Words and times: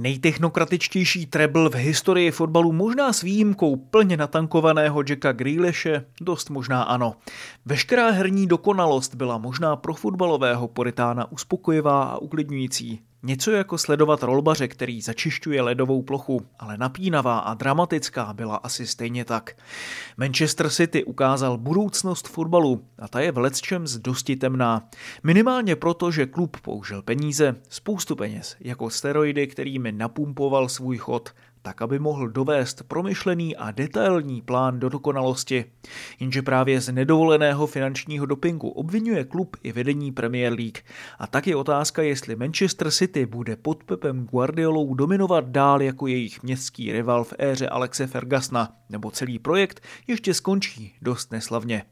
Nejtechnokratičtější 0.00 1.26
treble 1.26 1.70
v 1.70 1.74
historii 1.74 2.30
fotbalu 2.30 2.72
možná 2.72 3.12
s 3.12 3.22
výjimkou 3.22 3.76
plně 3.76 4.16
natankovaného 4.16 5.02
Jacka 5.08 5.32
Grealishe, 5.32 6.04
dost 6.20 6.50
možná 6.50 6.82
ano. 6.82 7.14
Veškerá 7.66 8.10
herní 8.10 8.46
dokonalost 8.46 9.14
byla 9.14 9.38
možná 9.38 9.76
pro 9.76 9.94
fotbalového 9.94 10.68
poritána 10.68 11.32
uspokojivá 11.32 12.02
a 12.02 12.18
uklidňující. 12.18 13.00
Něco 13.22 13.50
jako 13.50 13.78
sledovat 13.78 14.22
rolbaře, 14.22 14.68
který 14.68 15.00
začišťuje 15.00 15.62
ledovou 15.62 16.02
plochu, 16.02 16.46
ale 16.58 16.78
napínavá 16.78 17.38
a 17.38 17.54
dramatická 17.54 18.32
byla 18.32 18.56
asi 18.56 18.86
stejně 18.86 19.24
tak. 19.24 19.56
Manchester 20.16 20.70
City 20.70 21.04
ukázal 21.04 21.58
budoucnost 21.58 22.28
fotbalu 22.28 22.84
a 22.98 23.08
ta 23.08 23.20
je 23.20 23.32
v 23.32 23.38
lecčems 23.38 23.96
dosti 23.96 24.36
temná. 24.36 24.88
Minimálně 25.22 25.76
proto, 25.76 26.10
že 26.10 26.26
klub 26.26 26.56
použil 26.60 27.02
peníze, 27.02 27.56
spoustu 27.68 28.16
peněz, 28.16 28.56
jako 28.60 28.90
steroidy, 28.90 29.46
kterými 29.46 29.92
napumpoval 29.92 30.68
svůj 30.68 30.96
chod– 30.98 31.30
tak 31.62 31.82
aby 31.82 31.98
mohl 31.98 32.28
dovést 32.28 32.82
promyšlený 32.82 33.56
a 33.56 33.70
detailní 33.70 34.42
plán 34.42 34.80
do 34.80 34.88
dokonalosti. 34.88 35.64
Jenže 36.20 36.42
právě 36.42 36.80
z 36.80 36.92
nedovoleného 36.92 37.66
finančního 37.66 38.26
dopingu 38.26 38.68
obvinuje 38.68 39.24
klub 39.24 39.56
i 39.62 39.72
vedení 39.72 40.12
Premier 40.12 40.52
League. 40.52 40.78
A 41.18 41.26
tak 41.26 41.46
je 41.46 41.56
otázka, 41.56 42.02
jestli 42.02 42.36
Manchester 42.36 42.90
City 42.90 43.26
bude 43.26 43.56
pod 43.56 43.84
Pepem 43.84 44.26
Guardiolou 44.26 44.94
dominovat 44.94 45.48
dál 45.48 45.82
jako 45.82 46.06
jejich 46.06 46.42
městský 46.42 46.92
rival 46.92 47.24
v 47.24 47.34
éře 47.38 47.68
Alexe 47.68 48.06
Fergasna, 48.06 48.76
nebo 48.88 49.10
celý 49.10 49.38
projekt 49.38 49.82
ještě 50.06 50.34
skončí 50.34 50.94
dost 51.02 51.32
neslavně. 51.32 51.82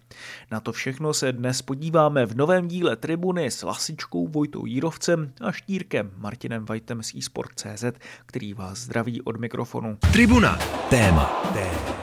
Na 0.50 0.60
to 0.60 0.72
všechno 0.72 1.14
se 1.14 1.32
dnes 1.32 1.62
podíváme 1.62 2.26
v 2.26 2.36
novém 2.36 2.68
díle 2.68 2.96
Tribuny 2.96 3.50
s 3.50 3.62
Lasičkou 3.62 4.28
Vojtou 4.28 4.66
Jírovcem 4.66 5.32
a 5.40 5.52
Štírkem 5.52 6.10
Martinem 6.16 6.64
Vajtem 6.64 7.02
z 7.02 7.14
eSport.cz, 7.14 7.84
který 8.26 8.54
vás 8.54 8.78
zdraví 8.78 9.22
od 9.22 9.36
mikrofonu 9.36 9.57
mikrofonu. 9.58 9.96
Tribuna. 10.12 10.58
Téma. 10.90 11.50
Téma. 11.54 11.98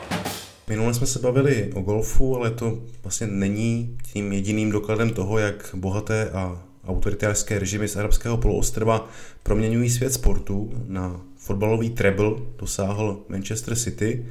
Minule 0.70 0.94
jsme 0.94 1.08
se 1.08 1.20
bavili 1.20 1.72
o 1.74 1.82
golfu, 1.82 2.36
ale 2.36 2.52
to 2.52 2.84
vlastně 3.04 3.28
není 3.28 3.98
tím 4.14 4.34
jediným 4.34 4.72
dokladem 4.72 5.10
toho, 5.10 5.40
jak 5.40 5.70
bohaté 5.74 6.30
a 6.30 6.62
autoritářské 6.88 7.60
režimy 7.60 7.88
z 7.88 7.96
arabského 7.96 8.38
poloostrova 8.38 9.10
proměňují 9.44 9.90
svět 9.90 10.14
sportu. 10.14 10.72
Na 10.88 11.22
fotbalový 11.38 11.90
treble 11.90 12.32
dosáhl 12.60 13.24
Manchester 13.30 13.76
City. 13.76 14.26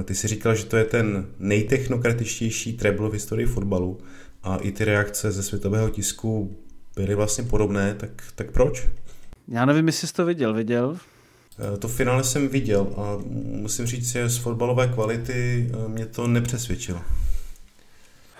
Eh, 0.00 0.04
ty 0.04 0.14
si 0.14 0.28
říkal, 0.28 0.54
že 0.54 0.64
to 0.64 0.76
je 0.76 0.84
ten 0.84 1.26
nejtechnokratičtější 1.38 2.76
treble 2.76 3.08
v 3.08 3.12
historii 3.12 3.46
fotbalu 3.46 3.98
a 4.42 4.56
i 4.56 4.72
ty 4.72 4.84
reakce 4.84 5.32
ze 5.32 5.42
světového 5.42 5.90
tisku 5.90 6.56
byly 6.96 7.14
vlastně 7.14 7.44
podobné, 7.44 7.94
tak, 7.94 8.10
tak 8.34 8.50
proč? 8.50 8.88
Já 9.48 9.64
nevím, 9.64 9.86
jestli 9.86 10.08
jsi 10.08 10.14
to 10.14 10.24
viděl. 10.26 10.54
Viděl? 10.54 10.96
Eh, 11.60 11.76
to 11.76 11.88
finále 11.88 12.24
jsem 12.24 12.48
viděl 12.48 12.94
a 12.96 13.18
musím 13.44 13.86
říct, 13.86 14.12
že 14.12 14.28
z 14.28 14.36
fotbalové 14.36 14.88
kvality 14.88 15.70
eh, 15.72 15.88
mě 15.88 16.06
to 16.06 16.26
nepřesvědčilo. 16.26 17.00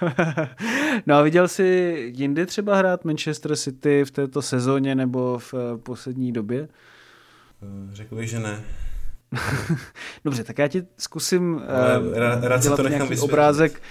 no 1.06 1.14
a 1.14 1.22
viděl 1.22 1.48
jsi 1.48 1.64
jindy 2.16 2.46
třeba 2.46 2.76
hrát 2.76 3.04
Manchester 3.04 3.56
City 3.56 4.04
v 4.04 4.10
této 4.10 4.42
sezóně 4.42 4.94
nebo 4.94 5.38
v 5.38 5.54
eh, 5.54 5.78
poslední 5.78 6.32
době? 6.32 6.68
Řekl 7.92 8.16
bych, 8.16 8.30
že 8.30 8.41
ne. 8.41 8.60
Dobře, 10.24 10.44
tak 10.44 10.58
já 10.58 10.68
ti 10.68 10.82
zkusím 10.98 11.62
rád, 12.14 12.44
rád 12.44 12.76
to 12.76 12.82
nechám 12.82 13.08
nějaký 13.08 13.20
obrázek, 13.20 13.82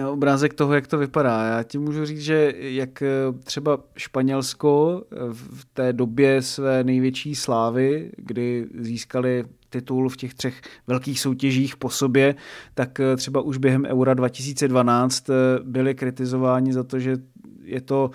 obrázek 0.00 0.54
toho, 0.54 0.74
jak 0.74 0.86
to 0.86 0.98
vypadá. 0.98 1.44
Já 1.44 1.62
ti 1.62 1.78
můžu 1.78 2.04
říct, 2.04 2.20
že 2.20 2.54
jak 2.56 3.02
eh, 3.02 3.08
třeba 3.44 3.78
Španělsko 3.96 5.02
eh, 5.12 5.16
v 5.32 5.64
té 5.72 5.92
době 5.92 6.42
své 6.42 6.84
největší 6.84 7.34
slávy, 7.34 8.10
kdy 8.16 8.66
získali 8.78 9.44
titul 9.70 10.08
v 10.08 10.16
těch 10.16 10.34
třech 10.34 10.60
velkých 10.86 11.20
soutěžích 11.20 11.76
po 11.76 11.90
sobě, 11.90 12.34
tak 12.74 13.00
eh, 13.00 13.16
třeba 13.16 13.40
už 13.40 13.58
během 13.58 13.84
Eura 13.84 14.14
2012 14.14 15.26
byli 15.62 15.94
kritizováni 15.94 16.72
za 16.72 16.82
to, 16.82 16.98
že 16.98 17.16
je 17.64 17.80
to 17.80 18.10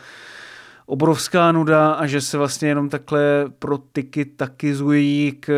obrovská 0.87 1.51
nuda 1.51 1.91
a 1.91 2.07
že 2.07 2.21
se 2.21 2.37
vlastně 2.37 2.67
jenom 2.67 2.89
takhle 2.89 3.45
pro 3.59 3.77
tyky 3.77 4.25
takizují 4.25 5.37
k 5.39 5.51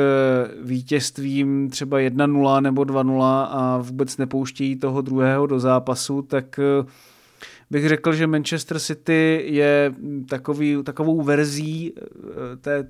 vítězstvím 0.64 1.70
třeba 1.70 1.98
1-0 1.98 2.62
nebo 2.62 2.82
2-0 2.82 3.48
a 3.50 3.78
vůbec 3.78 4.18
nepouštějí 4.18 4.76
toho 4.76 5.02
druhého 5.02 5.48
do 5.48 5.60
zápasu, 5.60 6.22
tak 6.22 6.60
eh, 6.60 6.86
bych 7.70 7.88
řekl, 7.88 8.14
že 8.14 8.28
Manchester 8.28 8.80
City 8.80 9.44
je 9.46 9.94
takový, 10.30 10.84
takovou 10.84 11.22
verzí 11.22 11.94
eh, 11.98 12.58
té 12.58 12.88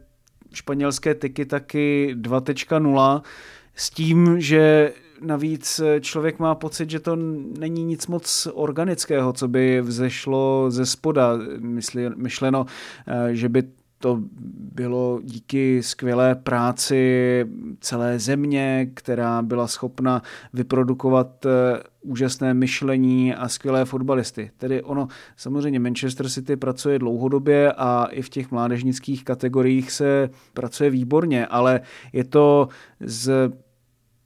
španělské 0.53 1.15
tyky 1.15 1.45
taky 1.45 2.15
2.0 2.21 3.21
s 3.75 3.89
tím, 3.89 4.41
že 4.41 4.93
navíc 5.21 5.79
eh, 5.79 6.01
člověk 6.01 6.39
má 6.39 6.55
pocit, 6.55 6.89
že 6.89 6.99
to 6.99 7.15
není 7.59 7.83
nic 7.83 8.07
moc 8.07 8.47
organického, 8.53 9.33
co 9.33 9.47
by 9.47 9.81
vzešlo 9.81 10.65
ze 10.71 10.85
spoda. 10.85 11.37
Myslí, 11.59 12.03
myšleno, 12.15 12.65
eh, 13.07 13.35
že 13.35 13.49
by 13.49 13.63
to 13.99 14.19
bylo 14.73 15.19
díky 15.23 15.83
skvělé 15.83 16.35
práci 16.35 17.45
celé 17.79 18.19
země, 18.19 18.91
která 18.93 19.41
byla 19.41 19.67
schopna 19.67 20.21
vyprodukovat 20.53 21.45
eh, 21.45 21.49
úžasné 22.01 22.53
myšlení 22.53 23.35
a 23.35 23.47
skvělé 23.47 23.85
fotbalisty. 23.85 24.51
Tedy 24.57 24.81
ono, 24.81 25.07
samozřejmě 25.37 25.79
Manchester 25.79 26.29
City 26.29 26.55
pracuje 26.55 26.99
dlouhodobě 26.99 27.73
a 27.77 28.05
i 28.11 28.21
v 28.21 28.29
těch 28.29 28.51
mládežnických 28.51 29.23
kategoriích 29.23 29.91
se 29.91 30.29
pracuje 30.53 30.89
výborně, 30.89 31.47
ale 31.47 31.81
je 32.13 32.23
to 32.23 32.67
z 32.99 33.51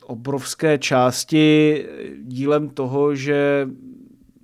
obrovské 0.03 0.77
části 0.77 1.85
dílem 2.23 2.69
toho, 2.69 3.15
že 3.15 3.67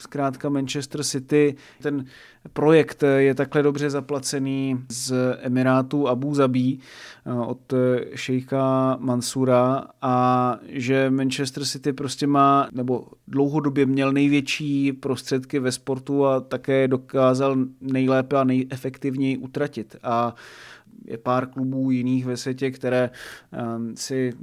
zkrátka 0.01 0.49
Manchester 0.49 1.03
City, 1.03 1.55
ten 1.81 2.05
projekt 2.53 3.03
je 3.17 3.35
takhle 3.35 3.63
dobře 3.63 3.89
zaplacený 3.89 4.79
z 4.91 5.13
Emirátů 5.41 6.07
Abu 6.07 6.35
Zabí 6.35 6.79
eh, 7.25 7.33
od 7.33 7.73
šejka 8.15 8.97
Mansura 8.99 9.87
a 10.01 10.57
že 10.67 11.09
Manchester 11.09 11.65
City 11.65 11.93
prostě 11.93 12.27
má, 12.27 12.69
nebo 12.71 13.07
dlouhodobě 13.27 13.85
měl 13.85 14.11
největší 14.11 14.93
prostředky 14.93 15.59
ve 15.59 15.71
sportu 15.71 16.25
a 16.25 16.39
také 16.39 16.87
dokázal 16.87 17.55
nejlépe 17.81 18.37
a 18.37 18.43
nejefektivněji 18.43 19.37
utratit. 19.37 19.95
A 20.03 20.35
je 21.09 21.17
pár 21.17 21.47
klubů 21.47 21.91
jiných 21.91 22.25
ve 22.25 22.37
světě, 22.37 22.71
které 22.71 23.09
um, 23.75 23.95
si 23.95 24.33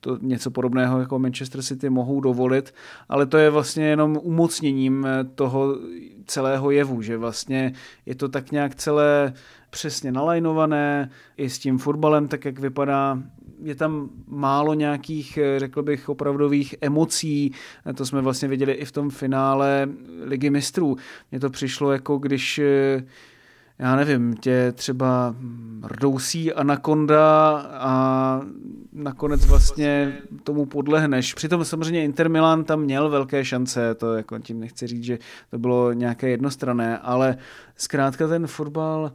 to 0.00 0.18
něco 0.22 0.50
podobného 0.50 1.00
jako 1.00 1.18
Manchester 1.18 1.62
City 1.62 1.90
mohou 1.90 2.20
dovolit, 2.20 2.74
ale 3.08 3.26
to 3.26 3.38
je 3.38 3.50
vlastně 3.50 3.84
jenom 3.84 4.18
umocněním 4.22 5.06
eh, 5.06 5.24
toho 5.24 5.78
celého 6.26 6.70
jevu, 6.70 7.02
že 7.02 7.16
vlastně 7.16 7.72
je 8.06 8.14
to 8.14 8.28
tak 8.28 8.52
nějak 8.52 8.74
celé 8.74 9.32
přesně 9.70 10.12
nalajnované, 10.12 11.10
i 11.36 11.50
s 11.50 11.58
tím 11.58 11.78
fotbalem, 11.78 12.28
tak 12.28 12.44
jak 12.44 12.58
vypadá, 12.58 13.22
je 13.62 13.74
tam 13.74 14.10
málo 14.26 14.74
nějakých, 14.74 15.38
eh, 15.38 15.58
řekl 15.58 15.82
bych, 15.82 16.08
opravdových 16.08 16.74
emocí. 16.80 17.52
To 17.94 18.06
jsme 18.06 18.20
vlastně 18.20 18.48
viděli 18.48 18.72
i 18.72 18.84
v 18.84 18.92
tom 18.92 19.10
finále 19.10 19.88
Ligy 20.22 20.50
mistrů. 20.50 20.96
Mně 21.30 21.40
to 21.40 21.50
přišlo 21.50 21.92
jako 21.92 22.18
když 22.18 22.58
eh, 22.58 23.04
já 23.78 23.96
nevím, 23.96 24.36
tě 24.36 24.72
třeba 24.72 25.34
rdousí 25.84 26.52
anakonda 26.52 27.50
a 27.72 28.40
nakonec 28.92 29.46
vlastně 29.46 30.18
tomu 30.44 30.66
podlehneš. 30.66 31.34
Přitom 31.34 31.64
samozřejmě 31.64 32.04
Inter 32.04 32.30
Milan 32.30 32.64
tam 32.64 32.80
měl 32.80 33.10
velké 33.10 33.44
šance, 33.44 33.94
to 33.94 34.14
jako 34.14 34.38
tím 34.38 34.60
nechci 34.60 34.86
říct, 34.86 35.04
že 35.04 35.18
to 35.50 35.58
bylo 35.58 35.92
nějaké 35.92 36.28
jednostrané, 36.28 36.98
ale 36.98 37.36
zkrátka 37.76 38.28
ten 38.28 38.46
fotbal, 38.46 39.12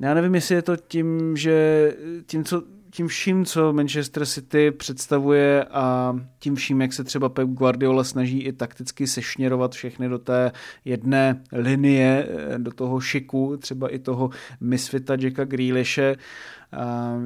já 0.00 0.14
nevím, 0.14 0.34
jestli 0.34 0.54
je 0.54 0.62
to 0.62 0.76
tím, 0.76 1.36
že 1.36 1.92
tím, 2.26 2.44
co 2.44 2.62
tím 2.90 3.08
vším, 3.08 3.44
co 3.44 3.72
Manchester 3.72 4.26
City 4.26 4.70
představuje 4.70 5.64
a 5.64 6.16
tím 6.38 6.54
vším, 6.54 6.80
jak 6.80 6.92
se 6.92 7.04
třeba 7.04 7.28
Pep 7.28 7.48
Guardiola 7.48 8.04
snaží 8.04 8.38
i 8.40 8.52
takticky 8.52 9.06
sešněrovat 9.06 9.72
všechny 9.72 10.08
do 10.08 10.18
té 10.18 10.52
jedné 10.84 11.42
linie, 11.52 12.28
eh, 12.28 12.58
do 12.58 12.72
toho 12.72 13.00
šiku, 13.00 13.56
třeba 13.56 13.88
i 13.88 13.98
toho 13.98 14.30
misfita 14.60 15.16
Jacka 15.20 15.44
Grealishe, 15.44 16.16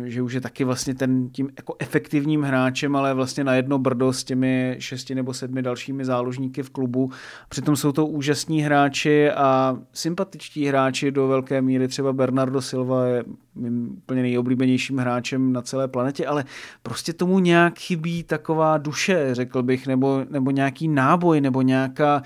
že 0.05 0.23
už 0.23 0.32
je 0.32 0.41
taky 0.41 0.64
vlastně 0.64 0.94
ten 0.94 1.29
tím 1.29 1.49
jako 1.56 1.76
efektivním 1.79 2.43
hráčem, 2.43 2.96
ale 2.96 3.14
vlastně 3.14 3.44
na 3.44 3.55
jedno 3.55 3.79
brdo 3.79 4.12
s 4.12 4.25
těmi 4.25 4.76
šesti 4.79 5.14
nebo 5.14 5.35
sedmi 5.35 5.62
dalšími 5.62 6.05
záložníky 6.05 6.62
v 6.62 6.70
klubu. 6.70 7.11
Přitom 7.49 7.76
jsou 7.76 7.93
to 7.93 8.06
úžasní 8.06 8.62
hráči 8.62 9.31
a 9.31 9.76
sympatičtí 9.93 10.67
hráči 10.67 11.11
do 11.11 11.29
velké 11.29 11.62
míry. 11.62 11.88
Třeba 11.88 12.12
Bernardo 12.12 12.62
Silva 12.62 13.06
je 13.06 13.25
mým 13.55 13.93
úplně 13.96 14.23
nejoblíbenějším 14.23 14.99
hráčem 14.99 15.52
na 15.52 15.62
celé 15.62 15.88
planetě, 15.88 16.26
ale 16.26 16.44
prostě 16.82 17.12
tomu 17.12 17.38
nějak 17.38 17.79
chybí 17.79 18.23
taková 18.23 18.79
duše, 18.79 19.29
řekl 19.32 19.62
bych, 19.62 19.87
nebo, 19.87 20.25
nebo 20.31 20.50
nějaký 20.50 20.88
náboj, 20.88 21.41
nebo 21.41 21.62
nějaká 21.62 22.23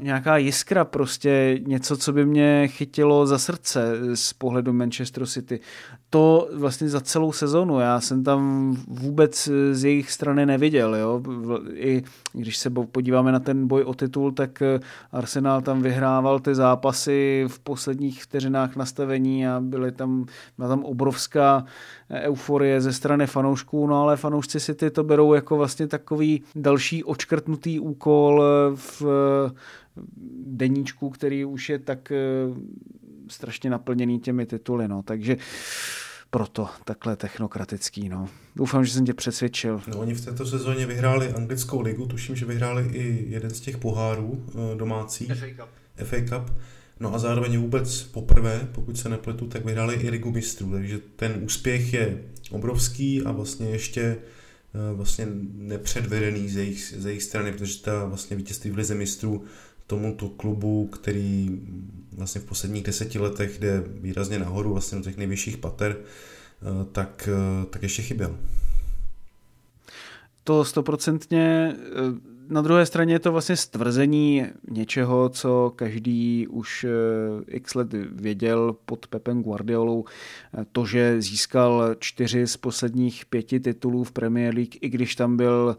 nějaká 0.00 0.36
jiskra, 0.36 0.84
prostě 0.84 1.60
něco, 1.66 1.96
co 1.96 2.12
by 2.12 2.26
mě 2.26 2.68
chytilo 2.68 3.26
za 3.26 3.38
srdce 3.38 3.98
z 4.14 4.32
pohledu 4.32 4.72
Manchester 4.72 5.26
City. 5.26 5.60
To 6.10 6.48
vlastně 6.54 6.88
za 6.88 7.00
celou 7.00 7.32
sezonu. 7.32 7.80
Já 7.80 8.00
jsem 8.00 8.24
tam 8.24 8.70
vůbec 8.88 9.48
z 9.72 9.84
jejich 9.84 10.10
strany 10.10 10.46
neviděl. 10.46 10.94
Jo? 10.94 11.22
I 11.74 12.02
když 12.32 12.56
se 12.56 12.70
podíváme 12.70 13.32
na 13.32 13.40
ten 13.40 13.66
boj 13.66 13.82
o 13.82 13.94
titul, 13.94 14.32
tak 14.32 14.62
Arsenal 15.12 15.62
tam 15.62 15.82
vyhrával 15.82 16.40
ty 16.40 16.54
zápasy 16.54 17.44
v 17.48 17.58
posledních 17.58 18.22
vteřinách 18.22 18.76
nastavení 18.76 19.48
a 19.48 19.60
byly 19.60 19.92
tam, 19.92 20.26
byla 20.58 20.68
tam 20.68 20.84
obrovská 20.84 21.64
euforie 22.10 22.80
ze 22.80 22.92
strany 22.92 23.26
fanoušků, 23.26 23.86
no 23.86 24.02
ale 24.02 24.16
fanoušci 24.16 24.60
si 24.60 24.74
ty 24.74 24.90
to 24.90 25.04
berou 25.04 25.34
jako 25.34 25.56
vlastně 25.56 25.86
takový 25.86 26.42
další 26.54 27.04
očkrtnutý 27.04 27.80
úkol 27.80 28.42
v 28.74 29.02
deníčku, 30.46 31.10
který 31.10 31.44
už 31.44 31.68
je 31.68 31.78
tak 31.78 32.12
eh, 32.12 32.18
strašně 33.28 33.70
naplněný 33.70 34.20
těmi 34.20 34.46
tituly, 34.46 34.88
no, 34.88 35.02
takže 35.02 35.36
proto 36.30 36.68
takhle 36.84 37.16
technokratický. 37.16 38.08
No. 38.08 38.28
Doufám, 38.56 38.84
že 38.84 38.92
jsem 38.92 39.06
tě 39.06 39.14
přesvědčil. 39.14 39.80
No, 39.88 39.98
oni 39.98 40.14
v 40.14 40.24
této 40.24 40.46
sezóně 40.46 40.86
vyhráli 40.86 41.32
anglickou 41.32 41.80
ligu, 41.80 42.06
tuším, 42.06 42.36
že 42.36 42.46
vyhráli 42.46 42.86
i 42.92 43.24
jeden 43.28 43.50
z 43.50 43.60
těch 43.60 43.76
pohárů 43.76 44.44
eh, 44.48 44.76
domácích. 44.76 45.32
FA 45.34 45.46
Cup. 45.46 45.68
FA 46.04 46.16
Cup. 46.16 46.56
No 47.00 47.14
a 47.14 47.18
zároveň 47.18 47.58
vůbec 47.58 48.02
poprvé, 48.02 48.68
pokud 48.72 48.98
se 48.98 49.08
nepletu, 49.08 49.46
tak 49.46 49.64
vyhráli 49.64 49.94
i 49.94 50.10
ligu 50.10 50.30
mistrů, 50.30 50.72
takže 50.72 50.98
ten 51.16 51.40
úspěch 51.44 51.94
je 51.94 52.22
obrovský 52.50 53.22
a 53.22 53.32
vlastně 53.32 53.66
ještě 53.70 54.16
vlastně 54.94 55.26
nepředvedený 55.54 56.48
z 56.48 56.56
jejich, 56.56 56.94
z 56.98 57.06
jejich 57.06 57.22
strany, 57.22 57.52
protože 57.52 57.82
ta 57.82 58.04
vlastně 58.04 58.36
vítězství 58.36 58.70
v 58.70 58.76
lize 58.76 58.94
mistrů 58.94 59.44
tomuto 59.86 60.28
klubu, 60.28 60.86
který 60.86 61.60
vlastně 62.12 62.40
v 62.40 62.44
posledních 62.44 62.82
deseti 62.82 63.18
letech 63.18 63.58
jde 63.58 63.84
výrazně 63.86 64.38
nahoru, 64.38 64.72
vlastně 64.72 64.98
do 64.98 65.04
těch 65.04 65.16
nejvyšších 65.16 65.56
pater, 65.56 65.96
eh, 65.96 66.84
tak, 66.92 67.28
eh, 67.32 67.66
tak 67.66 67.82
ještě 67.82 68.02
chyběl. 68.02 68.38
To 70.44 70.64
stoprocentně 70.64 71.76
na 72.52 72.62
druhé 72.62 72.86
straně 72.86 73.14
je 73.14 73.18
to 73.18 73.32
vlastně 73.32 73.56
stvrzení 73.56 74.46
něčeho, 74.70 75.28
co 75.28 75.72
každý 75.76 76.48
už 76.48 76.84
eh, 76.84 76.88
x 77.46 77.74
let 77.74 77.88
věděl 78.12 78.76
pod 78.84 79.06
Pepem 79.06 79.42
Guardiolou. 79.42 80.04
Eh, 80.54 80.64
to, 80.72 80.86
že 80.86 81.22
získal 81.22 81.94
čtyři 81.98 82.46
z 82.46 82.56
posledních 82.56 83.26
pěti 83.26 83.60
titulů 83.60 84.04
v 84.04 84.12
Premier 84.12 84.54
League, 84.54 84.74
i 84.80 84.88
když 84.88 85.14
tam 85.14 85.36
byl 85.36 85.76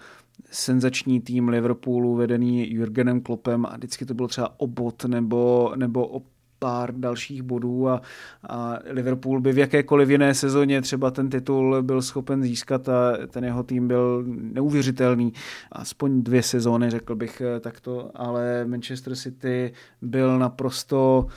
senzační 0.51 1.21
tým 1.21 1.49
Liverpoolu 1.49 2.15
vedený 2.15 2.73
Jurgenem 2.73 3.21
Kloppem 3.21 3.65
a 3.65 3.75
vždycky 3.77 4.05
to 4.05 4.13
bylo 4.13 4.27
třeba 4.27 4.59
o 4.59 4.67
bod 4.67 5.05
nebo, 5.05 5.73
nebo 5.75 6.07
o 6.07 6.21
pár 6.63 6.95
dalších 6.95 7.41
bodů 7.41 7.89
a, 7.89 8.01
a 8.49 8.79
Liverpool 8.89 9.41
by 9.41 9.51
v 9.51 9.57
jakékoliv 9.57 10.09
jiné 10.09 10.33
sezóně 10.33 10.81
třeba 10.81 11.11
ten 11.11 11.29
titul 11.29 11.81
byl 11.81 12.01
schopen 12.01 12.43
získat 12.43 12.89
a 12.89 13.17
ten 13.27 13.43
jeho 13.43 13.63
tým 13.63 13.87
byl 13.87 14.23
neuvěřitelný. 14.27 15.33
Aspoň 15.71 16.23
dvě 16.23 16.43
sezóny, 16.43 16.89
řekl 16.89 17.15
bych 17.15 17.41
takto, 17.59 18.11
ale 18.15 18.65
Manchester 18.65 19.15
City 19.15 19.73
byl 20.01 20.39
naprosto 20.39 21.27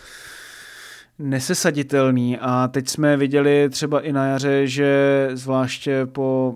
nesesaditelný 1.19 2.39
a 2.39 2.69
teď 2.69 2.89
jsme 2.89 3.17
viděli 3.17 3.69
třeba 3.71 4.01
i 4.01 4.13
na 4.13 4.27
jaře, 4.27 4.67
že 4.67 5.31
zvláště 5.33 6.07
po 6.07 6.55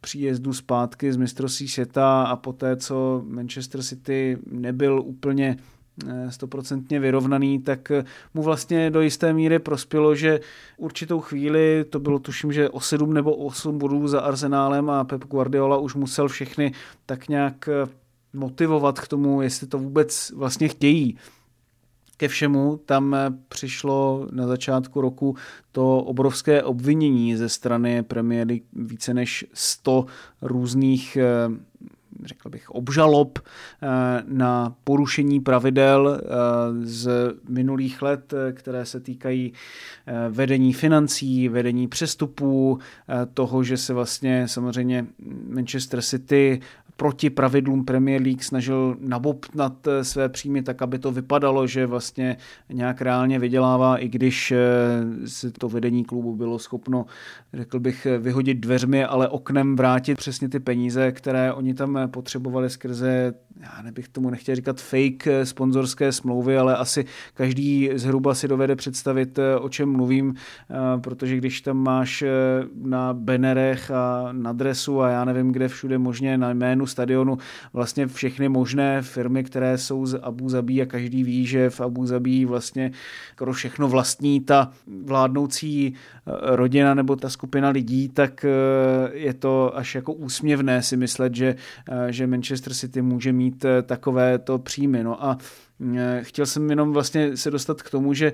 příjezdu 0.00 0.52
zpátky 0.52 1.12
z 1.12 1.16
mistrovství 1.16 1.68
světa 1.68 2.22
a 2.22 2.36
po 2.36 2.52
té, 2.52 2.76
co 2.76 3.22
Manchester 3.26 3.82
City 3.82 4.38
nebyl 4.50 5.02
úplně 5.04 5.56
Eh, 5.56 5.77
stoprocentně 6.28 7.00
vyrovnaný, 7.00 7.58
tak 7.58 7.90
eh, 7.90 8.04
mu 8.34 8.42
vlastně 8.42 8.90
do 8.90 9.00
jisté 9.00 9.32
míry 9.32 9.58
prospělo, 9.58 10.14
že 10.14 10.40
určitou 10.76 11.20
chvíli, 11.20 11.84
to 11.90 12.00
bylo 12.00 12.18
tuším, 12.18 12.52
že 12.52 12.68
o 12.68 12.80
7 12.80 13.14
nebo 13.14 13.36
8 13.36 13.78
bodů 13.78 14.08
za 14.08 14.20
Arsenálem 14.20 14.90
a 14.90 15.04
Pep 15.04 15.24
Guardiola 15.24 15.76
už 15.78 15.94
musel 15.94 16.28
všechny 16.28 16.72
tak 17.06 17.28
nějak 17.28 17.68
eh, 17.68 17.88
motivovat 18.32 19.00
k 19.00 19.08
tomu, 19.08 19.42
jestli 19.42 19.66
to 19.66 19.78
vůbec 19.78 20.32
vlastně 20.36 20.68
chtějí. 20.68 21.18
Ke 22.16 22.28
všemu 22.28 22.80
tam 22.86 23.16
přišlo 23.48 24.28
na 24.32 24.46
začátku 24.46 25.00
roku 25.00 25.36
to 25.72 25.98
obrovské 25.98 26.62
obvinění 26.62 27.36
ze 27.36 27.48
strany 27.48 28.02
premiéry 28.02 28.62
více 28.72 29.14
než 29.14 29.46
100 29.54 30.06
různých 30.42 31.18
řekl 32.24 32.50
bych, 32.50 32.70
obžalob 32.70 33.38
eh, 33.38 33.86
na 34.26 34.74
porušení 34.84 35.40
pravidel 35.40 36.20
eh, 36.20 36.26
z 36.82 37.10
minulých 37.48 38.02
let, 38.02 38.32
eh, 38.32 38.52
které 38.52 38.86
se 38.86 39.00
týkají 39.00 39.52
vedení 40.30 40.72
financí, 40.72 41.48
vedení 41.48 41.88
přestupů, 41.88 42.78
toho, 43.34 43.64
že 43.64 43.76
se 43.76 43.94
vlastně 43.94 44.48
samozřejmě 44.48 45.06
Manchester 45.48 46.02
City 46.02 46.60
proti 46.98 47.30
pravidlům 47.30 47.84
Premier 47.84 48.22
League 48.22 48.42
snažil 48.42 48.96
nabopnat 49.00 49.86
eh, 49.86 50.04
své 50.04 50.28
příjmy 50.28 50.62
tak, 50.62 50.82
aby 50.82 50.98
to 50.98 51.12
vypadalo, 51.12 51.66
že 51.66 51.86
vlastně 51.86 52.36
nějak 52.72 53.02
reálně 53.02 53.38
vydělává, 53.38 53.96
i 53.96 54.08
když 54.08 54.52
eh, 54.52 54.58
si 55.26 55.50
to 55.52 55.68
vedení 55.68 56.04
klubu 56.04 56.36
bylo 56.36 56.58
schopno, 56.58 57.06
řekl 57.54 57.80
bych, 57.80 58.06
vyhodit 58.18 58.60
dveřmi, 58.60 59.04
ale 59.04 59.28
oknem 59.28 59.76
vrátit 59.76 60.18
přesně 60.18 60.48
ty 60.48 60.60
peníze, 60.60 61.12
které 61.12 61.52
oni 61.52 61.74
tam 61.74 61.98
potřebovali 62.10 62.70
skrze, 62.70 63.34
já 63.60 63.82
nebych 63.82 64.08
tomu 64.08 64.30
nechtěl 64.30 64.54
říkat 64.54 64.80
fake 64.80 65.26
eh, 65.26 65.46
sponzorské 65.46 66.12
smlouvy, 66.12 66.58
ale 66.58 66.76
asi 66.76 67.04
každý 67.34 67.90
zhruba 67.94 68.34
si 68.34 68.48
dovede 68.48 68.76
představit, 68.76 69.38
o 69.60 69.68
čem 69.68 69.92
mluvím, 69.92 70.34
protože 71.00 71.36
když 71.36 71.60
tam 71.60 71.76
máš 71.76 72.24
na 72.82 73.14
benerech 73.14 73.90
a 73.90 74.28
na 74.32 74.52
dresu 74.52 75.00
a 75.02 75.10
já 75.10 75.24
nevím, 75.24 75.52
kde 75.52 75.68
všude 75.68 75.98
možně 75.98 76.38
na 76.38 76.50
jménu 76.50 76.87
stadionu 76.88 77.38
vlastně 77.72 78.06
všechny 78.06 78.48
možné 78.48 79.02
firmy, 79.02 79.44
které 79.44 79.78
jsou 79.78 80.06
z 80.06 80.18
Abu 80.22 80.48
Zabí 80.48 80.82
a 80.82 80.86
každý 80.86 81.24
ví, 81.24 81.46
že 81.46 81.70
v 81.70 81.80
Abu 81.80 82.06
Zabí 82.06 82.44
vlastně 82.44 82.92
skoro 83.32 83.52
všechno 83.52 83.88
vlastní 83.88 84.40
ta 84.40 84.72
vládnoucí 85.04 85.94
eh, 85.94 86.32
rodina 86.56 86.94
nebo 86.94 87.16
ta 87.16 87.28
skupina 87.28 87.68
lidí, 87.68 88.08
tak 88.08 88.44
eh, 88.44 88.48
je 89.12 89.34
to 89.34 89.76
až 89.76 89.94
jako 89.94 90.12
úsměvné 90.12 90.82
si 90.82 90.96
myslet, 90.96 91.34
že, 91.34 91.56
eh, 91.88 92.12
že 92.12 92.26
Manchester 92.26 92.74
City 92.74 93.02
může 93.02 93.32
mít 93.32 93.64
takovéto 93.86 94.58
příjmy. 94.58 95.04
No 95.04 95.24
a 95.24 95.38
chtěl 96.20 96.46
jsem 96.46 96.70
jenom 96.70 96.92
vlastně 96.92 97.36
se 97.36 97.50
dostat 97.50 97.82
k 97.82 97.90
tomu, 97.90 98.14
že 98.14 98.32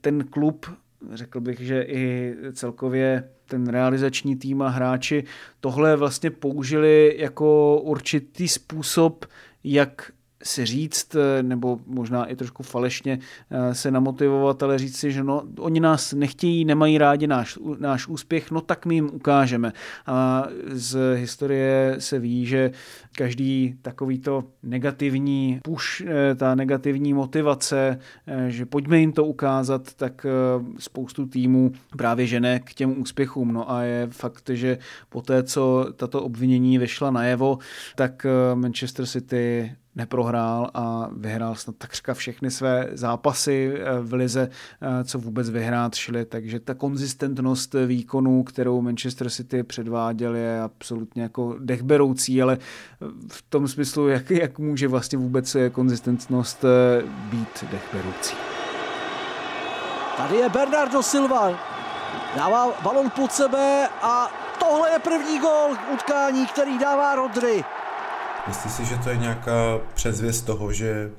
ten 0.00 0.24
klub 0.24 0.66
řekl 1.12 1.40
bych, 1.40 1.60
že 1.60 1.82
i 1.82 2.34
celkově 2.52 3.30
ten 3.46 3.68
realizační 3.68 4.36
tým 4.36 4.62
a 4.62 4.68
hráči 4.68 5.24
tohle 5.60 5.96
vlastně 5.96 6.30
použili 6.30 7.14
jako 7.18 7.80
určitý 7.80 8.48
způsob, 8.48 9.26
jak 9.64 10.12
si 10.42 10.66
říct, 10.66 11.14
eh, 11.14 11.42
nebo 11.42 11.80
možná 11.86 12.24
i 12.24 12.36
trošku 12.36 12.62
falešně 12.62 13.18
eh, 13.50 13.74
se 13.74 13.90
namotivovat, 13.90 14.62
ale 14.62 14.78
říct 14.78 14.96
si, 14.96 15.12
že 15.12 15.24
no, 15.24 15.42
oni 15.58 15.80
nás 15.80 16.12
nechtějí, 16.12 16.64
nemají 16.64 16.98
rádi 16.98 17.26
náš, 17.26 17.58
náš 17.78 18.08
úspěch, 18.08 18.50
no 18.50 18.60
tak 18.60 18.86
my 18.86 18.94
jim 18.94 19.10
ukážeme. 19.12 19.72
A 20.06 20.46
z 20.66 21.16
historie 21.16 21.96
se 21.98 22.18
ví, 22.18 22.46
že 22.46 22.70
každý 23.16 23.74
takovýto 23.82 24.44
negativní 24.62 25.60
push, 25.62 26.00
eh, 26.00 26.34
ta 26.34 26.54
negativní 26.54 27.14
motivace, 27.14 27.98
že 28.48 28.66
pojďme 28.66 29.00
jim 29.00 29.12
to 29.12 29.24
ukázat, 29.24 29.94
tak 29.94 30.26
spoustu 30.78 31.26
týmů 31.26 31.72
právě 31.96 32.26
žene 32.26 32.60
k 32.60 32.74
těm 32.74 33.00
úspěchům. 33.00 33.52
No 33.52 33.70
a 33.70 33.82
je 33.82 34.08
fakt, 34.10 34.50
že 34.52 34.78
po 35.08 35.22
té, 35.22 35.42
co 35.42 35.86
tato 35.96 36.22
obvinění 36.22 36.78
vyšla 36.78 37.10
najevo, 37.10 37.58
tak 37.96 38.26
Manchester 38.54 39.06
City 39.06 39.72
neprohrál 40.00 40.70
a 40.74 41.08
vyhrál 41.12 41.54
snad 41.54 41.76
takřka 41.76 42.14
všechny 42.14 42.50
své 42.50 42.88
zápasy 42.92 43.72
eh, 43.74 44.00
v 44.00 44.12
lize, 44.12 44.48
eh, 44.50 45.04
co 45.04 45.18
vůbec 45.18 45.50
vyhrát 45.50 45.94
šli, 45.94 46.24
takže 46.24 46.60
ta 46.60 46.74
konzistentnost 46.74 47.74
výkonů, 47.86 48.42
kterou 48.42 48.80
Manchester 48.80 49.30
City 49.30 49.62
předváděl, 49.62 50.36
je 50.36 50.60
absolutně 50.62 51.22
jako 51.22 51.56
dechberoucí, 51.58 52.42
ale 52.42 52.58
v 53.28 53.42
tom 53.48 53.68
smyslu, 53.68 54.08
jak, 54.08 54.30
jak 54.30 54.58
může 54.58 54.88
vlastně 54.88 55.18
vůbec 55.18 55.56
konzistentnost 55.72 56.64
eh, 56.64 57.02
být 57.30 57.64
dechberoucí. 57.70 58.36
Tady 60.16 60.36
je 60.36 60.48
Bernardo 60.48 61.02
Silva, 61.02 61.50
dává 62.36 62.72
balon 62.82 63.10
pod 63.10 63.32
sebe 63.32 63.88
a 64.02 64.30
tohle 64.58 64.90
je 64.90 64.98
první 64.98 65.38
gol 65.38 65.76
utkání, 65.92 66.46
který 66.46 66.78
dává 66.78 67.14
Rodry. 67.14 67.64
Myslíš 68.48 68.72
si, 68.72 68.84
že 68.84 68.96
to 68.96 69.10
je 69.10 69.16
nějaká 69.16 69.78
předzvěst 69.94 70.46
toho, 70.46 70.72
že 70.72 71.10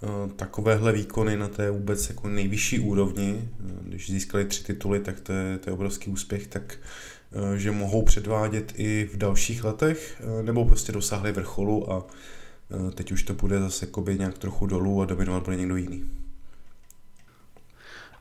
uh, 0.00 0.32
takovéhle 0.32 0.92
výkony 0.92 1.36
na 1.36 1.48
té 1.48 1.70
vůbec 1.70 2.08
jako 2.08 2.28
nejvyšší 2.28 2.80
úrovni, 2.80 3.48
uh, 3.64 3.70
když 3.82 4.10
získali 4.10 4.44
tři 4.44 4.64
tituly, 4.64 5.00
tak 5.00 5.20
to 5.20 5.32
je, 5.32 5.58
to 5.58 5.70
je 5.70 5.74
obrovský 5.74 6.10
úspěch, 6.10 6.46
tak 6.46 6.78
uh, 7.30 7.54
že 7.54 7.70
mohou 7.70 8.02
předvádět 8.02 8.72
i 8.76 9.10
v 9.12 9.16
dalších 9.16 9.64
letech, 9.64 10.22
nebo 10.42 10.64
prostě 10.64 10.92
dosáhli 10.92 11.32
vrcholu 11.32 11.92
a 11.92 12.06
teď 12.94 13.12
už 13.12 13.22
to 13.22 13.34
bude 13.34 13.60
zase 13.60 13.86
jakoby 13.86 14.18
nějak 14.18 14.38
trochu 14.38 14.66
dolů 14.66 15.02
a 15.02 15.04
dominovat 15.04 15.44
bude 15.44 15.56
někdo 15.56 15.76
jiný. 15.76 16.04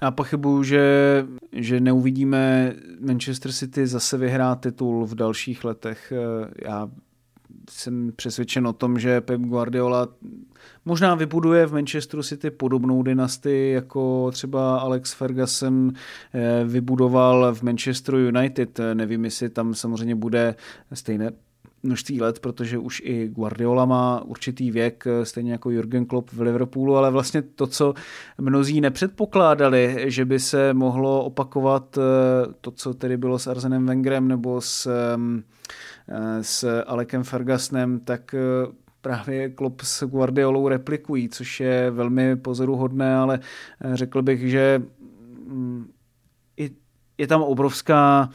Já 0.02 0.12
pochybuju, 0.12 0.64
že, 0.64 1.26
že 1.52 1.80
neuvidíme 1.80 2.74
Manchester 3.00 3.52
City 3.52 3.88
zase 3.88 4.18
vyhrát 4.18 4.60
titul 4.60 5.06
v 5.06 5.16
dalších 5.16 5.64
letech. 5.64 6.14
Já 6.66 6.90
jsem 7.70 8.12
přesvědčen 8.16 8.68
o 8.68 8.74
tom, 8.74 9.00
že 9.00 9.22
Pep 9.22 9.42
Guardiola 9.42 10.08
možná 10.86 11.16
vybuduje 11.16 11.66
v 11.66 11.74
Manchesteru 11.74 12.24
City 12.24 12.52
podobnou 12.52 13.04
dynastii, 13.04 13.74
jako 13.74 14.32
třeba 14.32 14.80
Alex 14.80 15.14
Ferguson 15.14 15.92
eh, 16.34 16.64
vybudoval 16.66 17.56
v 17.56 17.64
Manchesteru 17.64 18.18
United. 18.18 18.80
Nevím, 18.94 19.26
jestli 19.26 19.50
tam 19.50 19.74
samozřejmě 19.74 20.16
bude 20.16 20.56
stejné 20.94 21.32
množství 21.84 22.22
let, 22.22 22.40
protože 22.40 22.78
už 22.78 23.02
i 23.06 23.28
Guardiola 23.28 23.86
má 23.86 24.22
určitý 24.22 24.72
věk, 24.72 25.04
stejně 25.24 25.52
jako 25.52 25.70
Jurgen 25.70 26.06
Klopp 26.06 26.32
v 26.32 26.42
Liverpoolu, 26.42 26.98
ale 26.98 27.12
vlastně 27.12 27.42
to, 27.42 27.68
co 27.68 27.94
mnozí 28.38 28.82
nepředpokládali, 28.82 30.06
že 30.08 30.26
by 30.26 30.40
se 30.40 30.74
mohlo 30.74 31.24
opakovat 31.24 31.98
eh, 31.98 32.02
to, 32.62 32.72
co 32.72 32.94
tedy 32.94 33.18
bylo 33.18 33.40
s 33.40 33.48
Arsenem 33.48 33.86
Wengerem 33.86 34.28
nebo 34.28 34.62
s, 34.62 34.86
eh, 34.86 35.18
s 36.42 36.84
Alekem 36.86 37.24
Fergusonem, 37.24 38.00
tak 38.00 38.34
eh, 38.34 38.40
právě 39.02 39.50
Klopp 39.50 39.82
s 39.82 40.06
Guardiolou 40.06 40.68
replikují, 40.68 41.30
což 41.30 41.60
je 41.60 41.92
velmi 41.92 42.36
pozoruhodné, 42.36 43.16
ale 43.16 43.40
řekl 43.94 44.22
bych, 44.22 44.50
že 44.50 44.82
mm, 45.48 45.92
je 47.18 47.28
tam 47.28 47.42
obrovská 47.42 48.30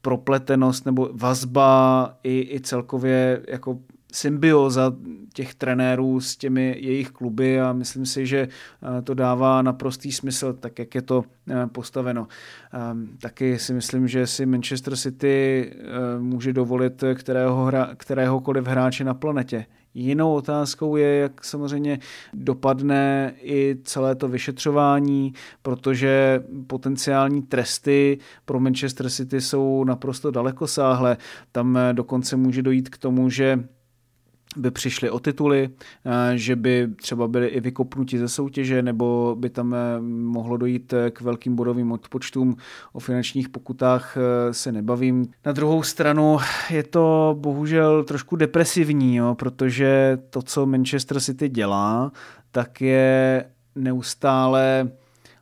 propletenost 0.00 0.86
nebo 0.86 1.10
vazba 1.12 2.18
i, 2.22 2.54
i 2.54 2.60
celkově 2.60 3.42
jako 3.48 3.78
symbioza 4.12 4.92
těch 5.32 5.54
trenérů 5.54 6.20
s 6.20 6.36
těmi 6.36 6.76
jejich 6.80 7.10
kluby 7.10 7.60
a 7.60 7.72
myslím 7.72 8.06
si, 8.06 8.26
že 8.26 8.48
eh, 8.48 9.02
to 9.02 9.14
dává 9.14 9.62
naprostý 9.62 10.12
smysl, 10.12 10.52
tak 10.52 10.78
jak 10.78 10.94
je 10.94 11.02
to 11.02 11.24
eh, 11.50 11.66
postaveno. 11.66 12.28
Ehm, 12.72 13.08
taky 13.20 13.58
si 13.58 13.74
myslím, 13.74 14.08
že 14.08 14.26
si 14.26 14.46
Manchester 14.46 14.96
City 14.96 15.70
eh, 15.72 16.20
může 16.20 16.52
dovolit 16.52 17.04
kterého 17.14 17.64
hra, 17.64 17.90
kteréhokoliv 17.96 18.66
hráče 18.66 19.04
na 19.04 19.14
planetě. 19.14 19.66
Jinou 19.94 20.34
otázkou 20.34 20.96
je, 20.96 21.16
jak 21.16 21.44
samozřejmě 21.44 21.98
dopadne 22.34 23.34
i 23.42 23.76
celé 23.84 24.14
to 24.14 24.28
vyšetřování, 24.28 25.32
protože 25.62 26.44
potenciální 26.66 27.42
tresty 27.42 28.18
pro 28.44 28.60
Manchester 28.60 29.10
City 29.10 29.40
jsou 29.40 29.84
naprosto 29.84 30.30
dalekosáhlé. 30.30 31.16
Tam 31.52 31.78
dokonce 31.92 32.36
může 32.36 32.62
dojít 32.62 32.88
k 32.88 32.98
tomu, 32.98 33.30
že 33.30 33.64
by 34.56 34.70
přišli 34.70 35.10
o 35.10 35.18
tituly, 35.18 35.70
eh, 36.04 36.38
že 36.38 36.56
by 36.56 36.88
třeba 36.96 37.28
byli 37.28 37.46
i 37.46 37.60
vykopnuti 37.60 38.18
ze 38.18 38.28
soutěže, 38.28 38.82
nebo 38.82 39.36
by 39.38 39.50
tam 39.50 39.74
eh, 39.74 40.00
mohlo 40.00 40.56
dojít 40.56 40.92
eh, 40.92 41.10
k 41.10 41.20
velkým 41.20 41.56
bodovým 41.56 41.92
odpočtům. 41.92 42.56
O 42.92 43.00
finančních 43.00 43.48
pokutách 43.48 44.16
se 44.50 44.72
nebavím. 44.72 45.26
Na 45.46 45.52
druhou 45.52 45.82
stranu 45.82 46.38
je 46.70 46.82
to 46.82 47.36
bohužel 47.40 48.04
trošku 48.04 48.36
depresivní, 48.36 49.16
jo, 49.16 49.34
protože 49.34 50.18
to, 50.30 50.42
co 50.42 50.66
Manchester 50.66 51.20
City 51.20 51.48
dělá, 51.48 52.12
tak 52.50 52.80
je 52.80 53.44
neustále 53.74 54.90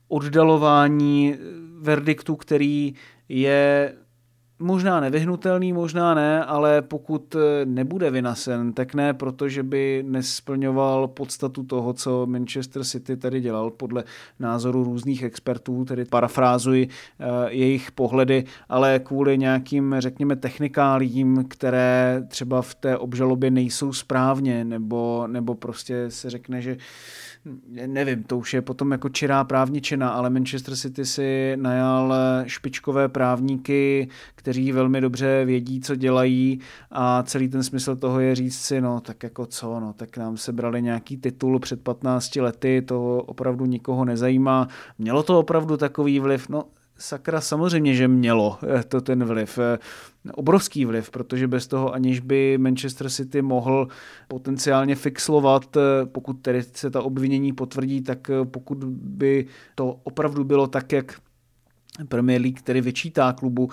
oddalování 0.09 1.35
verdiktu, 1.81 2.37
který 2.37 2.95
je 3.29 3.93
možná 4.61 5.01
nevyhnutelný, 5.01 5.73
možná 5.73 6.15
ne, 6.15 6.45
ale 6.45 6.83
pokud 6.83 7.35
eh, 7.35 7.65
nebude 7.65 8.11
vynasen, 8.11 8.73
tak 8.73 8.95
ne, 8.95 9.15
protože 9.15 9.63
by 9.63 10.05
nesplňoval 10.07 11.09
podstatu 11.09 11.63
toho, 11.63 11.93
co 11.93 12.27
Manchester 12.27 12.85
City 12.85 13.17
tady 13.17 13.41
dělal. 13.41 13.71
Podle 13.71 14.05
názoru 14.39 14.85
různých 14.85 15.23
expertů, 15.23 15.85
tedy 15.85 16.05
parafrázuji 16.05 16.87
uh, 16.87 17.27
jejich 17.49 17.93
pohledy, 17.93 18.45
ale 18.69 18.99
kvůli 18.99 19.39
nějakým, 19.39 19.95
řekněme, 19.99 20.37
technikálím, 20.37 21.45
které 21.49 22.23
třeba 22.29 22.63
v 22.63 22.75
té 22.75 22.99
obžalobě 22.99 23.51
nejsou 23.51 23.93
správně, 23.93 24.65
nebo, 24.65 25.27
nebo 25.27 25.55
prostě 25.55 26.11
se 26.11 26.31
řekne, 26.31 26.63
že 26.63 26.77
nevím, 27.87 28.23
to 28.23 28.39
už 28.39 28.55
je 28.55 28.63
potom 28.63 28.93
jako 28.93 29.09
čirá 29.09 29.45
právničina, 29.45 30.11
ale 30.11 30.31
Manchester 30.31 30.77
City 30.77 31.05
si 31.05 31.53
najal 31.57 32.15
špičkové 32.47 33.09
právníky, 33.09 34.09
kteří 34.35 34.73
velmi 34.73 35.01
dobře 35.01 35.45
vědí, 35.45 35.81
co 35.81 35.95
dělají 35.95 36.61
a 36.91 37.23
celý 37.23 37.49
ten 37.49 37.63
smysl 37.63 37.97
toho 37.97 38.21
je 38.21 38.35
říct 38.35 38.59
si, 38.59 38.81
no 38.81 39.01
tak 39.01 39.23
jako 39.23 39.47
co, 39.47 39.81
no 39.81 39.93
tak 39.93 40.17
nám 40.17 40.37
se 40.37 40.53
brali 40.53 40.83
nějaký 40.83 41.17
titul 41.17 41.59
před 41.59 41.81
15 41.81 42.37
lety, 42.37 42.83
to 42.83 43.17
opravdu 43.17 43.67
nikoho 43.67 44.05
nezajímá. 44.05 44.69
Mělo 44.99 45.23
to 45.23 45.39
opravdu 45.39 45.77
takový 45.77 46.21
vliv? 46.21 46.49
No 46.49 46.65
sakra 47.01 47.41
samozřejmě, 47.41 47.95
že 47.95 48.09
mělo 48.09 48.59
eh, 48.79 48.85
to 48.85 49.01
ten 49.01 49.25
vliv, 49.25 49.59
eh, 49.59 49.79
obrovský 50.33 50.85
vliv, 50.85 51.11
protože 51.11 51.49
bez 51.49 51.67
toho 51.67 51.95
aniž 51.95 52.21
by 52.21 52.59
Manchester 52.59 53.11
City 53.11 53.43
mohl 53.43 53.89
potenciálně 54.29 54.95
fixlovat, 54.95 55.77
eh, 55.77 56.07
pokud 56.07 56.33
tedy 56.33 56.63
se 56.63 56.91
ta 56.91 57.03
obvinění 57.03 57.53
potvrdí, 57.53 58.03
tak 58.03 58.31
pokud 58.45 58.79
by 58.95 59.47
to 59.75 60.01
opravdu 60.05 60.45
bylo 60.45 60.67
tak, 60.67 60.93
jak 60.93 61.21
Premier 62.09 62.41
League 62.41 62.59
který 62.59 62.81
vyčítá 62.81 63.33
klubu, 63.33 63.71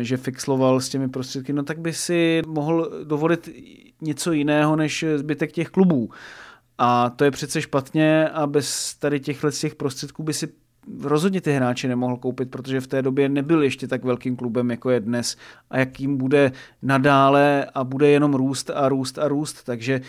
že 0.00 0.16
fixloval 0.16 0.80
s 0.80 0.88
těmi 0.88 1.08
prostředky, 1.08 1.52
no 1.52 1.62
tak 1.62 1.78
by 1.78 1.92
si 1.92 2.42
mohl 2.46 2.90
dovolit 3.04 3.48
něco 4.00 4.32
jiného 4.32 4.76
než 4.76 5.04
zbytek 5.16 5.52
těch 5.52 5.68
klubů. 5.68 6.10
A 6.78 7.10
to 7.10 7.24
je 7.24 7.30
přece 7.30 7.62
špatně 7.62 8.28
a 8.28 8.46
bez 8.46 8.94
tady 8.94 9.20
těchto 9.20 9.50
těch 9.50 9.74
prostředků 9.74 10.22
by 10.22 10.32
si 10.32 10.48
rozhodně 11.02 11.40
ty 11.40 11.52
hráči 11.52 11.88
nemohl 11.88 12.16
koupit, 12.16 12.50
protože 12.50 12.80
v 12.80 12.86
té 12.86 13.02
době 13.02 13.28
nebyl 13.28 13.62
ještě 13.62 13.88
tak 13.88 14.04
velkým 14.04 14.36
klubem, 14.36 14.70
jako 14.70 14.90
je 14.90 15.00
dnes 15.00 15.36
a 15.70 15.78
jakým 15.78 16.16
bude 16.16 16.52
nadále 16.82 17.66
a 17.74 17.84
bude 17.84 18.08
jenom 18.08 18.34
růst 18.34 18.70
a 18.70 18.88
růst 18.88 19.18
a 19.18 19.28
růst. 19.28 19.64
Takže 19.64 20.00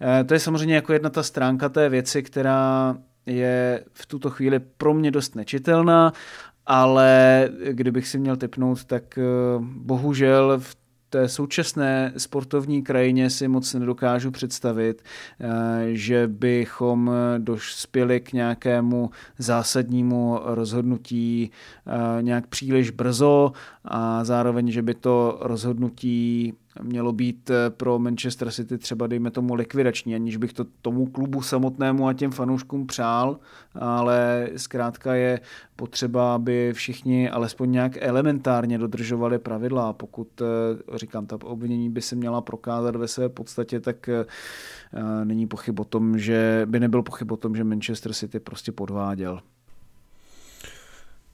eh, 0.00 0.24
to 0.24 0.34
je 0.34 0.40
samozřejmě 0.40 0.74
jako 0.74 0.92
jedna 0.92 1.10
ta 1.10 1.22
stránka 1.22 1.68
té 1.68 1.88
věci, 1.88 2.22
která 2.22 2.96
je 3.26 3.84
v 3.92 4.06
tuto 4.06 4.30
chvíli 4.30 4.58
pro 4.58 4.94
mě 4.94 5.10
dost 5.10 5.36
nečitelná, 5.36 6.12
ale 6.66 7.48
kdybych 7.70 8.08
si 8.08 8.18
měl 8.18 8.36
typnout, 8.36 8.84
tak 8.84 9.18
eh, 9.18 9.22
bohužel 9.60 10.58
v 10.58 10.81
té 11.12 11.28
současné 11.28 12.12
sportovní 12.16 12.82
krajině 12.82 13.30
si 13.30 13.48
moc 13.48 13.74
nedokážu 13.74 14.30
představit, 14.30 15.02
eh, 15.40 15.46
že 15.92 16.26
bychom 16.26 17.10
dospěli 17.38 18.20
k 18.20 18.32
nějakému 18.32 19.10
zásadnímu 19.38 20.40
rozhodnutí 20.44 21.50
eh, 21.86 22.22
nějak 22.22 22.46
příliš 22.46 22.90
brzo 22.90 23.52
a 23.84 24.24
zároveň, 24.24 24.70
že 24.70 24.82
by 24.82 24.94
to 24.94 25.38
rozhodnutí 25.40 26.54
mělo 26.82 27.12
být 27.12 27.50
eh, 27.50 27.70
pro 27.70 27.98
Manchester 27.98 28.50
City 28.50 28.78
třeba, 28.78 29.06
dejme 29.06 29.30
tomu, 29.30 29.54
likvidační, 29.54 30.14
aniž 30.14 30.36
bych 30.36 30.52
to 30.52 30.64
tomu 30.82 31.06
klubu 31.06 31.42
samotnému 31.42 32.08
a 32.08 32.12
těm 32.12 32.30
fanouškům 32.30 32.86
přál, 32.86 33.38
ale 33.74 34.48
zkrátka 34.56 35.14
je 35.14 35.40
potřeba, 35.76 36.34
aby 36.34 36.72
všichni 36.72 37.30
alespoň 37.30 37.70
nějak 37.70 37.92
elementárně 38.00 38.78
dodržovali 38.78 39.38
pravidla. 39.38 39.92
Pokud, 39.92 40.28
eh, 40.40 40.98
říkám, 40.98 41.26
ta 41.26 41.36
obvinění 41.42 41.90
by 41.90 42.02
se 42.02 42.16
měla 42.16 42.40
prokázat 42.40 42.96
ve 42.96 43.08
své 43.08 43.28
podstatě, 43.28 43.80
tak 43.80 44.08
eh, 44.08 44.24
není 45.24 45.46
pochyb 45.46 45.80
o 45.80 45.84
tom, 45.84 46.18
že 46.18 46.62
by 46.66 46.80
nebyl 46.80 47.02
pochyb 47.02 47.32
o 47.32 47.36
tom, 47.36 47.56
že 47.56 47.64
Manchester 47.64 48.12
City 48.12 48.40
prostě 48.40 48.72
podváděl. 48.72 49.40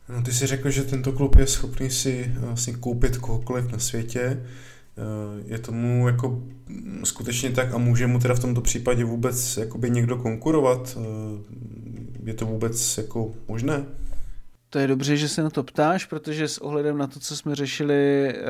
No, 0.08 0.22
ty 0.22 0.32
si 0.32 0.46
řekl, 0.46 0.70
že 0.70 0.82
tento 0.82 1.12
klub 1.12 1.36
je 1.36 1.46
schopný 1.46 1.90
si 1.90 2.32
vlastně 2.38 2.72
koupit 2.72 3.16
kohokoliv 3.16 3.72
na 3.72 3.78
světě. 3.78 4.42
Eh, 4.98 5.42
je 5.46 5.58
tomu 5.58 6.06
jako 6.08 6.42
skutečně 7.04 7.50
tak 7.50 7.74
a 7.74 7.78
může 7.78 8.06
mu 8.06 8.18
teda 8.18 8.34
v 8.34 8.40
tomto 8.40 8.60
případě 8.60 9.04
vůbec 9.04 9.56
jakoby 9.56 9.90
někdo 9.90 10.16
konkurovat? 10.16 10.98
Eh, 11.00 11.42
je 12.24 12.34
to 12.34 12.46
vůbec 12.46 12.98
jako 12.98 13.32
možné? 13.48 13.84
To 14.70 14.78
je 14.78 14.86
dobře, 14.86 15.16
že 15.16 15.28
se 15.28 15.42
na 15.42 15.50
to 15.50 15.62
ptáš, 15.62 16.04
protože 16.04 16.48
s 16.48 16.58
ohledem 16.58 16.98
na 16.98 17.06
to, 17.06 17.20
co 17.20 17.36
jsme 17.36 17.54
řešili 17.54 18.28
eh, 18.28 18.42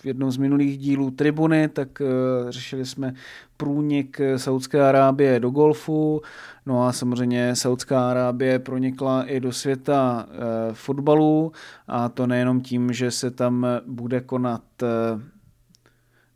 v 0.00 0.06
jednom 0.06 0.30
z 0.30 0.36
minulých 0.36 0.78
dílů 0.78 1.10
Tribuny, 1.10 1.68
tak 1.68 2.02
řešili 2.48 2.86
jsme 2.86 3.14
průnik 3.56 4.20
Saudské 4.36 4.82
Arábie 4.82 5.40
do 5.40 5.50
golfu, 5.50 6.22
no 6.66 6.86
a 6.86 6.92
samozřejmě 6.92 7.56
Saudská 7.56 8.10
Arábie 8.10 8.58
pronikla 8.58 9.24
i 9.24 9.40
do 9.40 9.52
světa 9.52 10.26
fotbalu 10.72 11.52
a 11.88 12.08
to 12.08 12.26
nejenom 12.26 12.60
tím, 12.60 12.92
že 12.92 13.10
se 13.10 13.30
tam 13.30 13.66
bude 13.86 14.20
konat 14.20 14.62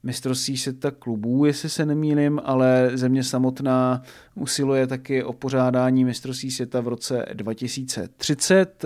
mistrovství 0.06 0.56
světa 0.56 0.90
klubů, 0.90 1.44
jestli 1.44 1.68
se 1.68 1.86
nemýlim, 1.86 2.40
ale 2.44 2.90
země 2.94 3.25
samotná 3.25 4.02
usiluje 4.36 4.86
taky 4.86 5.24
o 5.24 5.32
pořádání 5.32 6.04
mistrovství 6.04 6.50
světa 6.50 6.80
v 6.80 6.88
roce 6.88 7.26
2030 7.32 8.84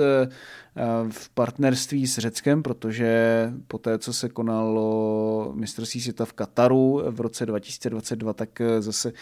v 1.10 1.30
partnerství 1.30 2.06
s 2.06 2.18
Řeckem, 2.18 2.62
protože 2.62 3.52
po 3.68 3.78
té, 3.78 3.98
co 3.98 4.12
se 4.12 4.28
konalo 4.28 5.52
mistrovství 5.54 6.00
světa 6.00 6.24
v 6.24 6.32
Kataru 6.32 7.02
v 7.10 7.20
roce 7.20 7.46
2022, 7.46 8.32
tak 8.32 8.62
zase 8.78 9.12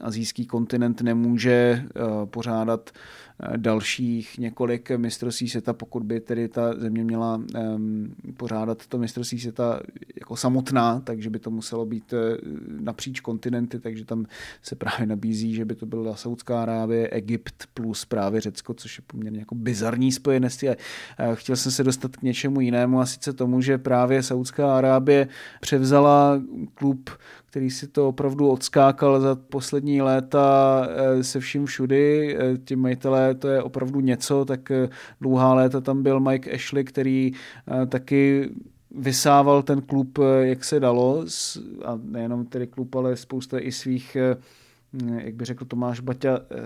azijský 0.00 0.46
kontinent 0.46 1.00
nemůže 1.02 1.84
pořádat 2.24 2.90
dalších 3.56 4.38
několik 4.38 4.90
mistrovství 4.90 5.48
světa, 5.48 5.72
pokud 5.72 6.02
by 6.02 6.20
tedy 6.20 6.48
ta 6.48 6.74
země 6.80 7.04
měla 7.04 7.42
pořádat 8.36 8.86
to 8.86 8.98
mistrovství 8.98 9.40
světa 9.40 9.80
jako 10.16 10.36
samotná, 10.36 11.00
takže 11.00 11.30
by 11.30 11.38
to 11.38 11.50
muselo 11.50 11.86
být 11.86 12.14
napříč 12.80 13.20
kontinenty, 13.20 13.80
takže 13.80 14.04
tam 14.04 14.26
se 14.62 14.76
právě 14.76 15.06
nabízí, 15.14 15.54
že 15.54 15.64
by 15.64 15.74
to 15.74 15.86
byla 15.86 16.16
Saudská 16.16 16.62
Arábie, 16.62 17.08
Egypt 17.08 17.54
plus 17.74 18.04
právě 18.04 18.40
Řecko, 18.40 18.74
což 18.74 18.98
je 18.98 19.04
poměrně 19.06 19.38
jako 19.38 19.54
bizarní 19.54 20.10
uh, 20.18 21.34
chtěl 21.34 21.56
jsem 21.56 21.72
se 21.72 21.84
dostat 21.84 22.16
k 22.16 22.22
něčemu 22.22 22.60
jinému 22.60 23.00
a 23.00 23.06
sice 23.06 23.32
tomu, 23.32 23.60
že 23.60 23.78
právě 23.78 24.22
Saudská 24.22 24.78
Arábie 24.78 25.28
převzala 25.60 26.42
klub, 26.74 27.10
který 27.54 27.70
si 27.70 27.88
to 27.88 28.08
opravdu 28.08 28.48
odskákal 28.48 29.20
za 29.20 29.34
poslední 29.34 30.02
léta 30.02 30.86
eh, 30.90 31.24
se 31.24 31.40
vším 31.40 31.66
všudy. 31.66 32.36
Eh, 32.36 32.58
ti 32.64 32.76
majitelé, 32.76 33.34
to 33.34 33.48
je 33.48 33.62
opravdu 33.62 34.00
něco, 34.00 34.44
tak 34.44 34.70
eh, 34.70 34.88
dlouhá 35.20 35.54
léta 35.54 35.80
tam 35.80 36.02
byl 36.02 36.20
Mike 36.20 36.50
Ashley, 36.52 36.84
který 36.84 37.32
taky 37.88 38.50
vysával 38.90 39.62
ten 39.62 39.82
klub, 39.82 40.18
jak 40.40 40.64
se 40.64 40.80
dalo, 40.80 41.24
a 41.84 41.98
nejenom 42.02 42.46
tedy 42.46 42.66
klub, 42.66 42.94
ale 42.94 43.16
spousta 43.16 43.58
i 43.58 43.72
svých 43.72 44.16
jak 45.18 45.34
by 45.34 45.44
řekl 45.44 45.64
Tomáš 45.64 46.00
Baťa, 46.00 46.38
eh, 46.38 46.56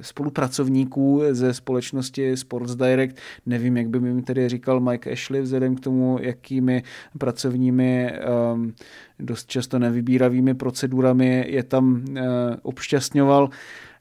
spolupracovníků 0.00 1.22
ze 1.30 1.54
společnosti 1.54 2.36
Sports 2.36 2.74
Direct. 2.74 3.16
Nevím, 3.46 3.76
jak 3.76 3.88
by 3.88 4.00
mi 4.00 4.22
tedy 4.22 4.48
říkal 4.48 4.80
Mike 4.80 5.12
Ashley, 5.12 5.42
vzhledem 5.42 5.76
k 5.76 5.80
tomu, 5.80 6.18
jakými 6.20 6.82
pracovními 7.18 8.10
ehm, 8.10 8.72
dost 9.18 9.48
často 9.48 9.78
nevybíravými 9.78 10.54
procedurami 10.54 11.44
je 11.48 11.62
tam 11.62 12.04
eh, 12.16 12.22
obšťastňoval. 12.62 13.50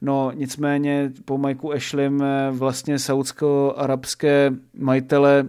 No 0.01 0.31
nicméně 0.35 1.11
po 1.25 1.37
Mikeu 1.37 1.71
Ashleym 1.71 2.21
eh, 2.21 2.51
vlastně 2.51 2.99
saudsko-arabské 2.99 4.55
majitele 4.77 5.47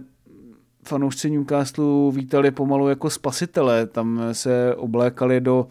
fanoušci 0.87 1.29
Newcastle 1.29 2.11
vítali 2.11 2.51
pomalu 2.51 2.89
jako 2.89 3.09
spasitele. 3.09 3.87
Tam 3.87 4.21
se 4.31 4.75
oblékali 4.75 5.41
do 5.41 5.67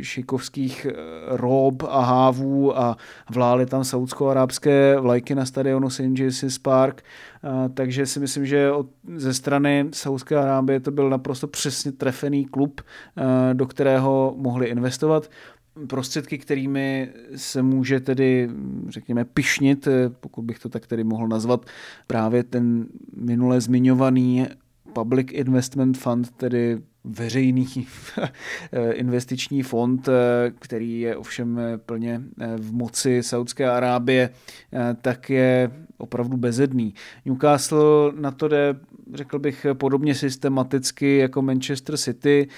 šikovských 0.00 0.86
eh, 0.86 0.94
rob 1.28 1.82
a 1.82 2.04
hávů 2.04 2.78
a 2.78 2.96
vlály 3.30 3.66
tam 3.66 3.84
saudsko-arábské 3.84 4.96
vlajky 5.00 5.34
na 5.34 5.46
stadionu 5.46 5.90
St. 5.90 6.00
James's 6.00 6.58
Park, 6.58 7.02
eh, 7.02 7.68
takže 7.74 8.06
si 8.06 8.20
myslím, 8.20 8.46
že 8.46 8.72
od, 8.72 8.86
ze 9.16 9.34
strany 9.34 9.88
Saudské 9.92 10.36
Arábie 10.36 10.80
to 10.80 10.90
byl 10.90 11.10
naprosto 11.10 11.46
přesně 11.46 11.92
trefený 11.92 12.44
klub, 12.44 12.80
do 13.52 13.66
kterého 13.66 14.34
mohli 14.36 14.66
investovat 14.66 15.30
prostředky, 15.86 16.38
kterými 16.38 17.08
se 17.36 17.62
může 17.62 18.00
tedy, 18.00 18.50
řekněme, 18.88 19.24
pišnit, 19.24 19.88
pokud 20.20 20.42
bych 20.42 20.58
to 20.58 20.68
tak 20.68 20.86
tedy 20.86 21.04
mohl 21.04 21.28
nazvat, 21.28 21.66
právě 22.06 22.42
ten 22.42 22.86
minule 23.16 23.60
zmiňovaný 23.60 24.46
Public 24.92 25.28
Investment 25.32 25.98
Fund, 25.98 26.30
tedy 26.30 26.78
veřejný 27.04 27.66
investiční 28.92 29.62
fond, 29.62 30.08
který 30.58 31.00
je 31.00 31.16
ovšem 31.16 31.60
plně 31.86 32.22
v 32.56 32.72
moci 32.72 33.22
Saudské 33.22 33.70
Arábie, 33.70 34.30
tak 35.02 35.30
je 35.30 35.70
opravdu 35.98 36.36
bezedný. 36.36 36.94
Newcastle 37.24 38.12
na 38.20 38.30
to 38.30 38.48
jde, 38.48 38.76
řekl 39.14 39.38
bych, 39.38 39.66
podobně 39.72 40.14
systematicky 40.14 41.16
jako 41.16 41.42
Manchester 41.42 41.96
City. 41.96 42.48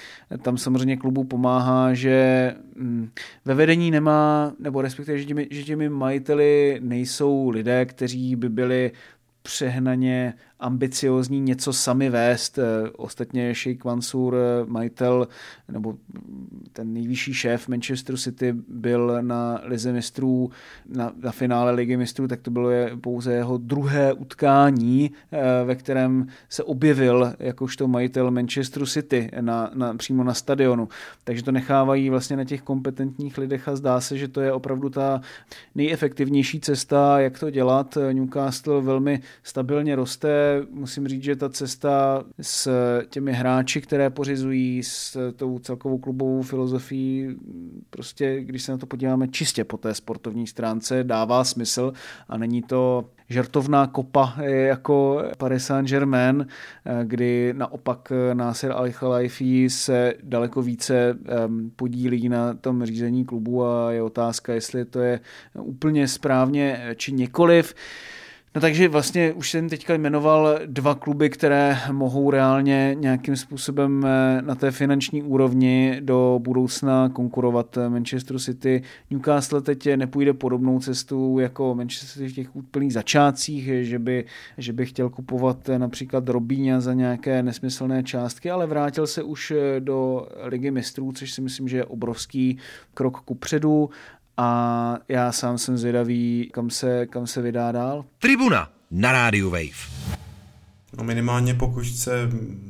Tam 0.41 0.57
samozřejmě 0.57 0.97
klubu 0.97 1.23
pomáhá, 1.23 1.93
že 1.93 2.55
mm, 2.75 3.09
ve 3.45 3.53
vedení 3.53 3.91
nemá, 3.91 4.53
nebo 4.59 4.81
respektive, 4.81 5.17
že 5.17 5.25
těmi, 5.25 5.47
že 5.51 5.63
těmi 5.63 5.89
majiteli 5.89 6.79
nejsou 6.83 7.49
lidé, 7.49 7.85
kteří 7.85 8.35
by 8.35 8.49
byli 8.49 8.91
přehnaně 9.43 10.33
ambiciozní 10.61 11.39
něco 11.39 11.73
sami 11.73 12.09
vést. 12.09 12.57
Eh, 12.57 12.89
ostatně 12.97 13.55
Sheikh 13.55 13.85
Mansour, 13.85 14.35
eh, 14.35 14.65
majitel 14.65 15.27
nebo 15.71 15.95
ten 16.73 16.93
nejvyšší 16.93 17.33
šéf 17.33 17.67
Manchester 17.67 18.17
City 18.17 18.53
byl 18.67 19.17
na 19.21 19.61
Lize 19.63 19.93
mistrů, 19.93 20.51
na, 20.89 21.11
na 21.21 21.31
finále 21.31 21.71
Ligy 21.71 21.97
mistrů, 21.97 22.27
tak 22.27 22.41
to 22.41 22.51
bylo 22.51 22.69
pouze 23.01 23.33
jeho 23.33 23.57
druhé 23.57 24.13
utkání, 24.13 25.11
eh, 25.31 25.65
ve 25.65 25.75
kterém 25.75 26.27
se 26.49 26.63
objevil 26.63 27.33
jakožto 27.39 27.87
majitel 27.87 28.31
Manchester 28.31 28.85
City 28.85 29.31
na, 29.41 29.71
na, 29.73 29.93
přímo 29.93 30.23
na 30.23 30.33
stadionu. 30.33 30.87
Takže 31.23 31.43
to 31.43 31.51
nechávají 31.51 32.09
vlastně 32.09 32.37
na 32.37 32.43
těch 32.43 32.61
kompetentních 32.61 33.37
lidech 33.37 33.67
a 33.67 33.75
zdá 33.75 34.01
se, 34.01 34.17
že 34.17 34.27
to 34.27 34.41
je 34.41 34.53
opravdu 34.53 34.89
ta 34.89 35.21
nejefektivnější 35.75 36.59
cesta, 36.59 37.19
jak 37.19 37.39
to 37.39 37.49
dělat. 37.49 37.97
Newcastle 38.13 38.81
velmi 38.81 39.21
stabilně 39.43 39.95
roste, 39.95 40.50
musím 40.71 41.07
říct, 41.07 41.23
že 41.23 41.35
ta 41.35 41.49
cesta 41.49 42.23
s 42.41 42.69
těmi 43.09 43.33
hráči, 43.33 43.81
které 43.81 44.09
pořizují, 44.09 44.83
s 44.83 45.31
tou 45.35 45.59
celkovou 45.59 45.97
klubovou 45.97 46.41
filozofií, 46.41 47.35
prostě 47.89 48.41
když 48.41 48.63
se 48.63 48.71
na 48.71 48.77
to 48.77 48.85
podíváme 48.85 49.27
čistě 49.27 49.63
po 49.63 49.77
té 49.77 49.93
sportovní 49.93 50.47
stránce, 50.47 51.03
dává 51.03 51.43
smysl 51.43 51.93
a 52.29 52.37
není 52.37 52.61
to 52.61 53.05
žertovná 53.29 53.87
kopa 53.87 54.33
jako 54.43 55.23
Paris 55.37 55.65
Saint-Germain, 55.65 56.47
kdy 57.03 57.53
naopak 57.57 58.11
Nasser 58.33 58.71
al 58.71 58.91
Khelaifi 58.91 59.69
se 59.69 60.13
daleko 60.23 60.61
více 60.61 61.17
podílí 61.75 62.29
na 62.29 62.53
tom 62.53 62.85
řízení 62.85 63.25
klubu 63.25 63.65
a 63.65 63.91
je 63.91 64.01
otázka, 64.01 64.53
jestli 64.53 64.85
to 64.85 64.99
je 64.99 65.19
úplně 65.53 66.07
správně 66.07 66.93
či 66.95 67.11
nikoliv. 67.11 67.73
No 68.55 68.61
takže 68.61 68.87
vlastně 68.87 69.33
už 69.33 69.51
jsem 69.51 69.69
teďka 69.69 69.93
jmenoval 69.93 70.59
dva 70.65 70.95
kluby, 70.95 71.29
které 71.29 71.77
mohou 71.91 72.31
reálně 72.31 72.95
nějakým 72.99 73.35
způsobem 73.35 74.05
eh, 74.05 74.41
na 74.41 74.55
té 74.55 74.71
finanční 74.71 75.23
úrovni 75.23 75.97
do 75.99 76.39
budoucna 76.43 77.09
konkurovat 77.09 77.77
eh, 77.77 77.89
Manchester 77.89 78.39
City. 78.39 78.83
Newcastle 79.09 79.61
teď 79.61 79.95
nepůjde 79.95 80.33
podobnou 80.33 80.79
cestu 80.79 81.39
jako 81.39 81.75
Manchester 81.75 82.09
City 82.09 82.27
v 82.27 82.35
těch 82.35 82.55
úplných 82.55 82.93
začátcích, 82.93 83.69
že 83.81 83.99
by, 83.99 84.25
že 84.57 84.73
by 84.73 84.85
chtěl 84.85 85.09
kupovat 85.09 85.69
eh, 85.69 85.79
například 85.79 86.29
Robíňa 86.29 86.79
za 86.79 86.93
nějaké 86.93 87.43
nesmyslné 87.43 88.03
částky, 88.03 88.51
ale 88.51 88.67
vrátil 88.67 89.07
se 89.07 89.23
už 89.23 89.53
do 89.79 90.27
Ligy 90.43 90.71
mistrů, 90.71 91.11
což 91.11 91.31
si 91.31 91.41
myslím, 91.41 91.67
že 91.67 91.77
je 91.77 91.85
obrovský 91.85 92.57
krok 92.93 93.21
kupředu 93.21 93.89
a 94.41 94.97
já 95.07 95.31
sám 95.31 95.57
jsem 95.57 95.77
zvědavý, 95.77 96.49
kam 96.53 96.69
se, 96.69 97.05
kam 97.05 97.27
se 97.27 97.41
vydá 97.41 97.71
dál. 97.71 98.05
Tribuna 98.19 98.71
na 98.91 99.11
rádiu 99.11 99.49
Wave. 99.49 99.91
No 100.97 101.03
minimálně 101.03 101.53
pokud 101.53 101.83
chce 101.83 102.29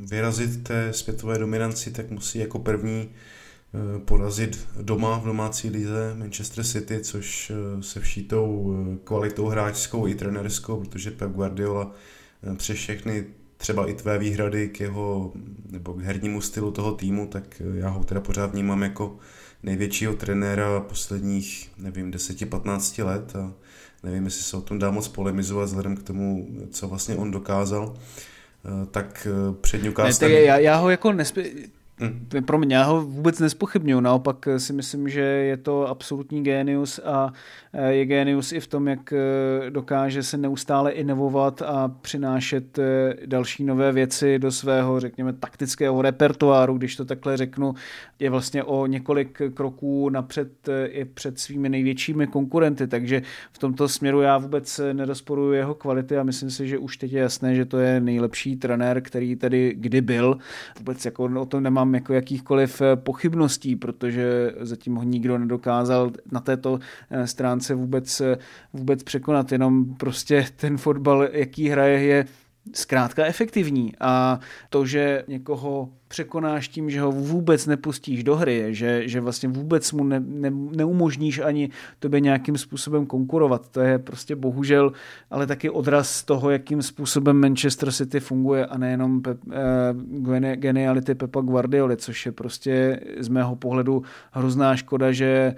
vyrazit 0.10 0.64
té 0.64 0.94
světové 0.94 1.38
dominanci, 1.38 1.92
tak 1.92 2.10
musí 2.10 2.40
jako 2.40 2.60
první 2.60 3.10
eh, 3.10 4.00
porazit 4.00 4.68
doma 4.82 5.18
v 5.18 5.26
domácí 5.26 5.70
lize 5.70 6.16
Manchester 6.16 6.64
City, 6.64 7.00
což 7.00 7.52
eh, 7.52 7.84
se 7.84 8.00
všítou 8.00 8.76
eh, 8.76 8.98
kvalitou 9.04 9.48
hráčskou 9.48 10.08
i 10.08 10.16
trenerskou, 10.16 10.80
protože 10.80 11.12
Pep 11.12 11.32
Guardiola 11.32 11.92
přes 12.58 12.78
všechny 12.78 13.26
třeba 13.58 13.90
i 13.90 13.94
tvé 13.94 14.18
výhrady 14.18 14.70
k 14.70 14.80
jeho 14.80 15.34
nebo 15.70 15.94
k 15.94 16.02
hernímu 16.02 16.42
stylu 16.42 16.72
toho 16.72 16.92
týmu, 16.92 17.28
tak 17.28 17.62
já 17.74 17.90
ho 17.90 18.04
teda 18.04 18.22
pořád 18.22 18.52
vnímám 18.52 18.84
jako 18.84 19.18
největšího 19.64 20.14
trenéra 20.14 20.80
posledních, 20.80 21.72
nevím, 21.78 22.12
10-15 22.12 23.06
let 23.06 23.36
a 23.36 23.54
nevím, 24.04 24.26
jestli 24.26 24.44
se 24.44 24.58
o 24.58 24.62
tom 24.62 24.80
dá 24.80 24.92
moc 24.92 25.08
polemizovat 25.08 25.66
vzhledem 25.66 25.98
k 25.98 26.04
tomu, 26.04 26.48
co 26.72 26.88
vlastně 26.88 27.16
on 27.16 27.32
dokázal, 27.32 27.94
eh, 27.96 28.86
tak 28.92 29.28
eh, 29.32 29.56
před 29.62 29.84
Newcastle... 29.84 30.30
Ne, 30.30 30.42
já, 30.42 30.58
já 30.58 30.76
ho 30.76 30.90
jako 30.90 31.10
nesp- 31.10 31.70
Hmm. 32.02 32.46
Pro 32.46 32.58
mě, 32.58 32.76
já 32.76 32.84
ho 32.84 33.02
vůbec 33.02 33.40
nespochybnuju, 33.40 34.00
naopak 34.00 34.48
si 34.58 34.74
myslím, 34.74 35.10
že 35.10 35.22
je 35.22 35.58
to 35.58 35.88
absolutní 35.88 36.44
génius 36.44 37.00
a 37.06 37.34
eh, 37.74 37.94
je 37.94 38.06
génius 38.06 38.52
i 38.52 38.60
v 38.60 38.68
tom, 38.68 38.88
jak 38.88 39.14
eh, 39.14 39.70
dokáže 39.70 40.24
se 40.24 40.38
neustále 40.38 40.92
inovovat 40.92 41.62
a 41.62 41.88
přinášet 42.02 42.80
eh, 42.80 43.14
další 43.26 43.64
nové 43.64 43.92
věci 43.92 44.40
do 44.40 44.52
svého, 44.52 45.00
řekněme, 45.00 45.34
taktického 45.34 46.02
repertoáru, 46.02 46.78
když 46.78 46.96
to 46.96 47.06
takhle 47.06 47.38
řeknu, 47.38 47.74
je 48.20 48.30
vlastně 48.30 48.64
o 48.64 48.86
několik 48.86 49.42
kroků 49.54 50.10
napřed 50.10 50.70
i 50.86 51.06
před 51.06 51.40
svými 51.40 51.70
největšími 51.70 52.28
konkurenty, 52.28 52.88
takže 52.88 53.22
v 53.52 53.58
tomto 53.58 53.88
směru 53.88 54.22
já 54.22 54.38
vůbec 54.38 54.82
nerozporuju 54.94 55.52
jeho 55.52 55.76
kvality 55.76 56.18
a 56.18 56.24
myslím 56.24 56.50
si, 56.50 56.68
že 56.68 56.78
už 56.78 56.98
teď 56.98 57.12
je 57.12 57.22
jasné, 57.22 57.56
že 57.56 57.66
to 57.66 57.78
je 57.78 58.00
nejlepší 58.00 58.58
trenér, 58.58 59.02
který 59.02 59.36
tady 59.36 59.74
kdy 59.78 60.02
byl. 60.02 60.38
Vůbec 60.80 61.06
jako 61.06 61.30
o 61.40 61.46
tom 61.46 61.64
nemám 61.64 61.91
jako 61.94 62.14
jakýchkoliv 62.14 62.82
pochybností, 62.96 63.76
protože 63.76 64.54
zatím 64.60 64.96
ho 64.96 65.04
nikdo 65.04 65.38
nedokázal 65.38 66.12
na 66.32 66.40
této 66.40 66.80
stránce 67.26 67.76
vůbec, 67.76 68.22
vůbec 68.74 69.04
překonat, 69.04 69.52
jenom 69.52 69.96
prostě 69.96 70.46
ten 70.56 70.78
fotbal, 70.78 71.28
jaký 71.32 71.70
hraje, 71.70 72.04
je 72.04 72.26
zkrátka 72.74 73.26
efektivní 73.26 73.94
a 74.00 74.40
to, 74.70 74.86
že 74.86 75.24
někoho 75.28 75.90
překonáš 76.08 76.68
tím, 76.68 76.90
že 76.90 77.02
ho 77.02 77.12
vůbec 77.12 77.66
nepustíš 77.66 78.24
do 78.24 78.36
hry, 78.36 78.68
že, 78.70 79.08
že 79.08 79.22
vlastně 79.22 79.50
vůbec 79.50 79.92
mu 79.92 80.04
ne, 80.04 80.20
ne, 80.20 80.52
neumožníš 80.52 81.40
ani 81.40 81.70
tobě 82.00 82.20
nějakým 82.20 82.58
způsobem 82.58 83.06
konkurovat. 83.06 83.70
To 83.70 83.80
je 83.80 84.00
prostě 84.00 84.36
bohužel, 84.36 84.92
ale 85.30 85.48
taky 85.48 85.70
odraz 85.70 86.24
toho, 86.24 86.50
jakým 86.50 86.82
způsobem 86.82 87.40
Manchester 87.40 87.92
City 87.92 88.20
funguje 88.20 88.66
a 88.66 88.78
nejenom 88.78 89.22
pe, 89.22 89.36
eh, 89.52 90.56
geniality 90.56 91.16
Pepa 91.16 91.42
Guardioli, 91.42 91.98
což 91.98 92.26
je 92.26 92.32
prostě 92.32 93.00
z 93.20 93.28
mého 93.28 93.56
pohledu 93.56 94.04
hrozná 94.32 94.76
škoda, 94.76 95.12
že 95.12 95.56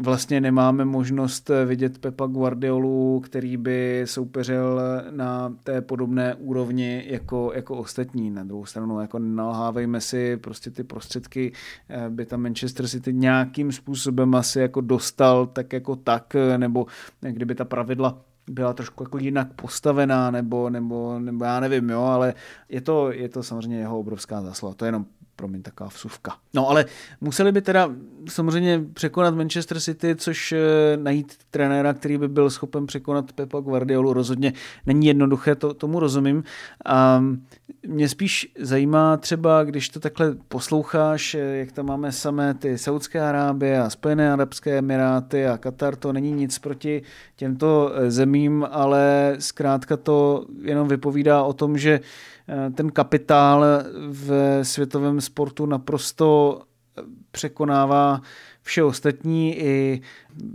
vlastně 0.00 0.40
nemáme 0.40 0.84
možnost 0.84 1.50
vidět 1.66 1.98
Pepa 1.98 2.26
Guardiolu, 2.26 3.20
který 3.20 3.56
by 3.56 4.02
soupeřil 4.04 4.80
na 5.10 5.54
té 5.64 5.80
podobné 5.80 6.34
úrovni 6.34 7.04
jako, 7.06 7.52
jako 7.54 7.76
ostatní. 7.76 8.30
Na 8.30 8.44
druhou 8.44 8.66
stranu 8.66 9.00
jako 9.00 9.18
nalhávejme 9.18 10.00
si 10.00 10.36
prostě 10.36 10.70
ty 10.70 10.84
prostředky, 10.84 11.52
eh, 11.88 12.10
by 12.10 12.26
tam 12.26 12.42
Manchester 12.42 12.88
City 12.88 13.12
nějakým 13.12 13.72
způsobem 13.72 14.34
asi 14.34 14.60
jako 14.60 14.80
dostal 14.80 15.46
tak 15.46 15.72
jako 15.72 15.96
tak, 15.96 16.36
nebo 16.56 16.86
kdyby 17.20 17.54
ta 17.54 17.64
pravidla 17.64 18.18
byla 18.50 18.72
trošku 18.72 19.02
jako 19.02 19.18
jinak 19.18 19.52
postavená, 19.52 20.30
nebo, 20.30 20.70
nebo, 20.70 21.18
nebo 21.18 21.44
já 21.44 21.60
nevím, 21.60 21.90
jo, 21.90 22.02
ale 22.02 22.34
je 22.68 22.80
to, 22.80 23.12
je 23.12 23.28
to 23.28 23.42
samozřejmě 23.42 23.78
jeho 23.78 23.98
obrovská 23.98 24.42
zásluha. 24.42 24.74
To 24.74 24.84
je 24.84 24.88
jenom 24.88 25.06
promiň, 25.36 25.62
taková 25.62 25.90
vsuvka. 25.90 26.36
No 26.54 26.68
ale 26.68 26.84
museli 27.20 27.52
by 27.52 27.62
teda 27.62 27.90
samozřejmě 28.28 28.84
překonat 28.94 29.34
Manchester 29.34 29.80
City, 29.80 30.16
což 30.16 30.52
eh, 30.52 30.96
najít 30.96 31.34
trenéra, 31.50 31.94
který 31.94 32.18
by 32.18 32.28
byl 32.28 32.50
schopen 32.50 32.86
překonat 32.86 33.32
Pepa 33.32 33.60
Guardiolu, 33.60 34.12
rozhodně 34.12 34.52
není 34.86 35.06
jednoduché, 35.06 35.54
to, 35.54 35.74
tomu 35.74 36.00
rozumím. 36.00 36.44
A 36.84 37.24
mě 37.86 38.08
spíš 38.08 38.52
zajímá 38.58 39.16
třeba, 39.16 39.64
když 39.64 39.88
to 39.88 40.00
takhle 40.00 40.34
posloucháš, 40.48 41.34
eh, 41.34 41.38
jak 41.38 41.72
tam 41.72 41.86
máme 41.86 42.12
samé 42.12 42.54
ty 42.54 42.78
Saudské 42.78 43.20
Arábie 43.20 43.80
a 43.80 43.90
Spojené 43.90 44.32
Arabské 44.32 44.78
Emiráty 44.78 45.46
a 45.46 45.58
Katar, 45.58 45.96
to 45.96 46.12
není 46.12 46.32
nic 46.32 46.58
proti 46.58 47.02
těmto 47.36 47.92
eh, 47.94 48.10
zemím, 48.10 48.66
ale 48.70 49.36
zkrátka 49.38 49.96
to 49.96 50.46
jenom 50.62 50.88
vypovídá 50.88 51.42
o 51.42 51.52
tom, 51.52 51.78
že 51.78 52.00
ten 52.74 52.90
kapitál 52.90 53.64
v 54.08 54.58
světovém 54.64 55.20
sportu 55.20 55.66
naprosto 55.66 56.60
překonává 57.30 58.20
vše 58.62 58.82
ostatní 58.82 59.58
i 59.58 60.00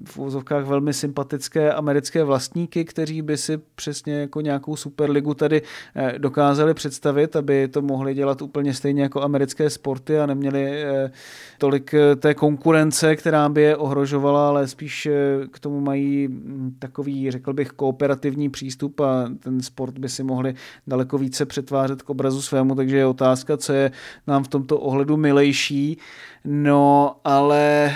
v 0.06 0.18
úzovkách 0.18 0.66
velmi 0.66 0.94
sympatické 0.94 1.74
americké 1.74 2.24
vlastníky, 2.24 2.86
kteří 2.86 3.22
by 3.22 3.38
si 3.38 3.58
přesně 3.76 4.14
jako 4.14 4.42
nějakou 4.42 4.76
superligu 4.76 5.34
tady 5.34 5.62
eh, 5.96 6.20
dokázali 6.20 6.74
představit, 6.74 7.36
aby 7.36 7.68
to 7.68 7.82
mohli 7.82 8.14
dělat 8.14 8.42
úplně 8.42 8.74
stejně 8.74 9.02
jako 9.02 9.22
americké 9.22 9.70
sporty 9.70 10.20
a 10.20 10.26
neměli 10.26 10.84
eh, 10.84 11.12
tolik 11.58 11.94
eh, 11.94 12.16
té 12.16 12.34
konkurence, 12.34 13.16
která 13.16 13.50
by 13.50 13.62
je 13.62 13.76
ohrožovala, 13.76 14.48
ale 14.48 14.68
spíš 14.68 15.08
k 15.52 15.60
tomu 15.60 15.82
mají 15.82 16.28
hm, 16.28 16.76
takový, 16.80 17.32
řekl 17.32 17.54
bych, 17.54 17.70
kooperativní 17.70 18.50
přístup 18.50 19.00
a 19.00 19.32
ten 19.40 19.62
sport 19.62 19.98
by 19.98 20.10
si 20.10 20.24
mohli 20.24 20.54
daleko 20.88 21.18
více 21.18 21.46
přetvářet 21.46 22.02
k 22.02 22.10
obrazu 22.10 22.42
svému, 22.42 22.76
takže 22.76 22.98
je 22.98 23.06
otázka, 23.06 23.58
co 23.58 23.74
je 23.74 23.92
nám 24.28 24.44
v 24.44 24.48
tomto 24.48 24.80
ohledu 24.80 25.18
milejší. 25.18 25.98
No, 26.50 27.16
ale 27.24 27.92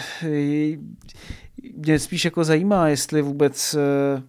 mě 1.76 2.00
spíš 2.00 2.26
jako 2.26 2.44
zajímá, 2.44 2.88
jestli 2.88 3.22
vůbec 3.22 3.76
eh, 3.76 4.24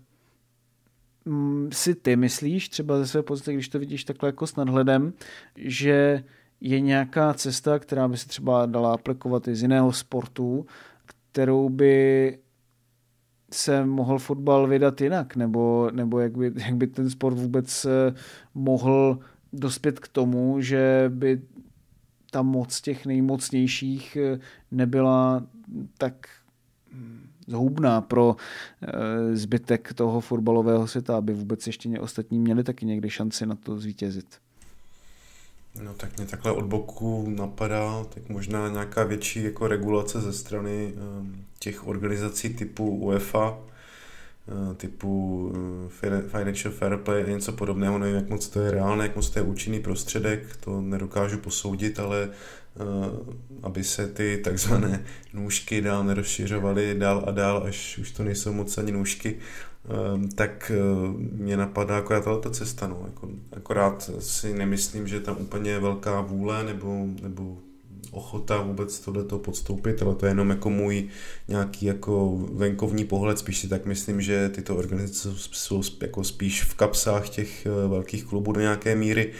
si 1.72 1.94
ty 1.94 2.16
myslíš, 2.16 2.68
třeba 2.68 2.98
ze 2.98 3.06
své 3.06 3.22
pozice, 3.22 3.52
když 3.52 3.68
to 3.68 3.78
vidíš 3.78 4.04
takhle 4.04 4.28
jako 4.28 4.46
s 4.46 4.56
nadhledem, 4.56 5.12
že 5.56 6.24
je 6.60 6.80
nějaká 6.80 7.34
cesta, 7.34 7.78
která 7.78 8.08
by 8.08 8.16
se 8.16 8.28
třeba 8.28 8.66
dala 8.66 8.94
aplikovat 8.94 9.48
i 9.48 9.54
z 9.54 9.62
jiného 9.62 9.92
sportu, 9.92 10.66
kterou 11.32 11.68
by 11.68 12.38
se 13.52 13.86
mohl 13.86 14.18
fotbal 14.18 14.66
vydat 14.66 15.00
jinak, 15.00 15.36
nebo, 15.36 15.90
nebo 15.92 16.20
jak, 16.20 16.36
by, 16.38 16.52
jak 16.56 16.74
by 16.74 16.86
ten 16.86 17.10
sport 17.10 17.34
vůbec 17.34 17.84
eh, 17.84 18.14
mohl 18.54 19.18
dospět 19.52 20.00
k 20.00 20.08
tomu, 20.08 20.60
že 20.60 21.04
by 21.14 21.40
ta 22.32 22.42
moc 22.42 22.80
těch 22.80 23.06
nejmocnějších 23.06 24.16
eh, 24.16 24.38
nebyla 24.70 25.42
tak 25.98 26.28
zhubná 27.46 28.00
pro 28.00 28.36
eh, 28.82 29.36
zbytek 29.36 29.92
toho 29.92 30.20
fotbalového 30.20 30.88
světa, 30.88 31.16
aby 31.16 31.34
vůbec 31.34 31.66
ještě 31.66 32.00
ostatní 32.00 32.38
měli 32.38 32.64
taky 32.64 32.86
někdy 32.86 33.10
šanci 33.10 33.46
na 33.46 33.54
to 33.54 33.78
zvítězit. 33.78 34.26
No 35.82 35.94
tak 35.94 36.16
mě 36.16 36.26
takhle 36.26 36.52
od 36.52 36.64
boku 36.64 37.30
napadá, 37.36 38.04
tak 38.04 38.28
možná 38.28 38.68
nějaká 38.68 39.04
větší 39.04 39.42
jako 39.42 39.66
regulace 39.66 40.20
ze 40.20 40.32
strany 40.32 40.94
eh, 40.94 41.00
těch 41.58 41.86
organizací 41.86 42.54
typu 42.54 42.96
UEFA, 42.96 43.58
typu 44.76 45.52
Financial 46.28 46.74
Fair 46.74 46.96
Play 46.96 47.24
a 47.24 47.28
něco 47.28 47.52
podobného, 47.52 47.98
nevím, 47.98 48.16
jak 48.16 48.28
moc 48.28 48.48
to 48.48 48.60
je 48.60 48.70
reálné, 48.70 49.04
jak 49.04 49.16
moc 49.16 49.30
to 49.30 49.38
je 49.38 49.42
účinný 49.42 49.80
prostředek, 49.80 50.56
to 50.56 50.80
nedokážu 50.80 51.38
posoudit, 51.38 52.00
ale 52.00 52.28
Eh, 52.76 53.34
aby 53.62 53.84
se 53.84 54.08
ty 54.08 54.40
takzvané 54.44 55.04
nůžky 55.34 55.80
dál 55.80 56.04
nerozšiřovaly 56.04 56.94
dál 56.98 57.24
a 57.26 57.30
dál, 57.30 57.62
až 57.66 57.98
už 57.98 58.10
to 58.10 58.24
nejsou 58.24 58.52
moc 58.52 58.78
ani 58.78 58.92
nůžky, 58.92 59.38
eh, 59.84 60.28
tak 60.34 60.72
eh, 60.74 60.78
mě 61.32 61.56
napadá 61.56 61.98
akorát 61.98 62.24
tato 62.24 62.50
cesta. 62.50 62.86
No. 62.86 63.02
Jako, 63.06 63.28
akorát 63.56 64.10
si 64.18 64.54
nemyslím, 64.54 65.08
že 65.08 65.20
tam 65.20 65.36
úplně 65.40 65.78
velká 65.78 66.20
vůle 66.20 66.64
nebo, 66.64 67.06
nebo 67.22 67.58
ochota 68.12 68.62
vůbec 68.62 69.00
tohleto 69.00 69.38
podstoupit, 69.38 70.02
ale 70.02 70.14
to 70.14 70.26
je 70.26 70.30
jenom 70.30 70.50
jako 70.50 70.70
můj 70.70 71.08
nějaký 71.48 71.86
jako 71.86 72.36
venkovní 72.52 73.04
pohled, 73.04 73.38
spíš 73.38 73.58
si 73.58 73.68
tak 73.68 73.86
myslím, 73.86 74.20
že 74.20 74.48
tyto 74.48 74.76
organizace 74.76 75.28
jsou 75.52 75.82
jako 76.02 76.24
spíš 76.24 76.62
v 76.62 76.74
kapsách 76.74 77.28
těch 77.28 77.66
velkých 77.88 78.24
klubů 78.24 78.52
do 78.52 78.60
nějaké 78.60 78.94
míry. 78.94 79.32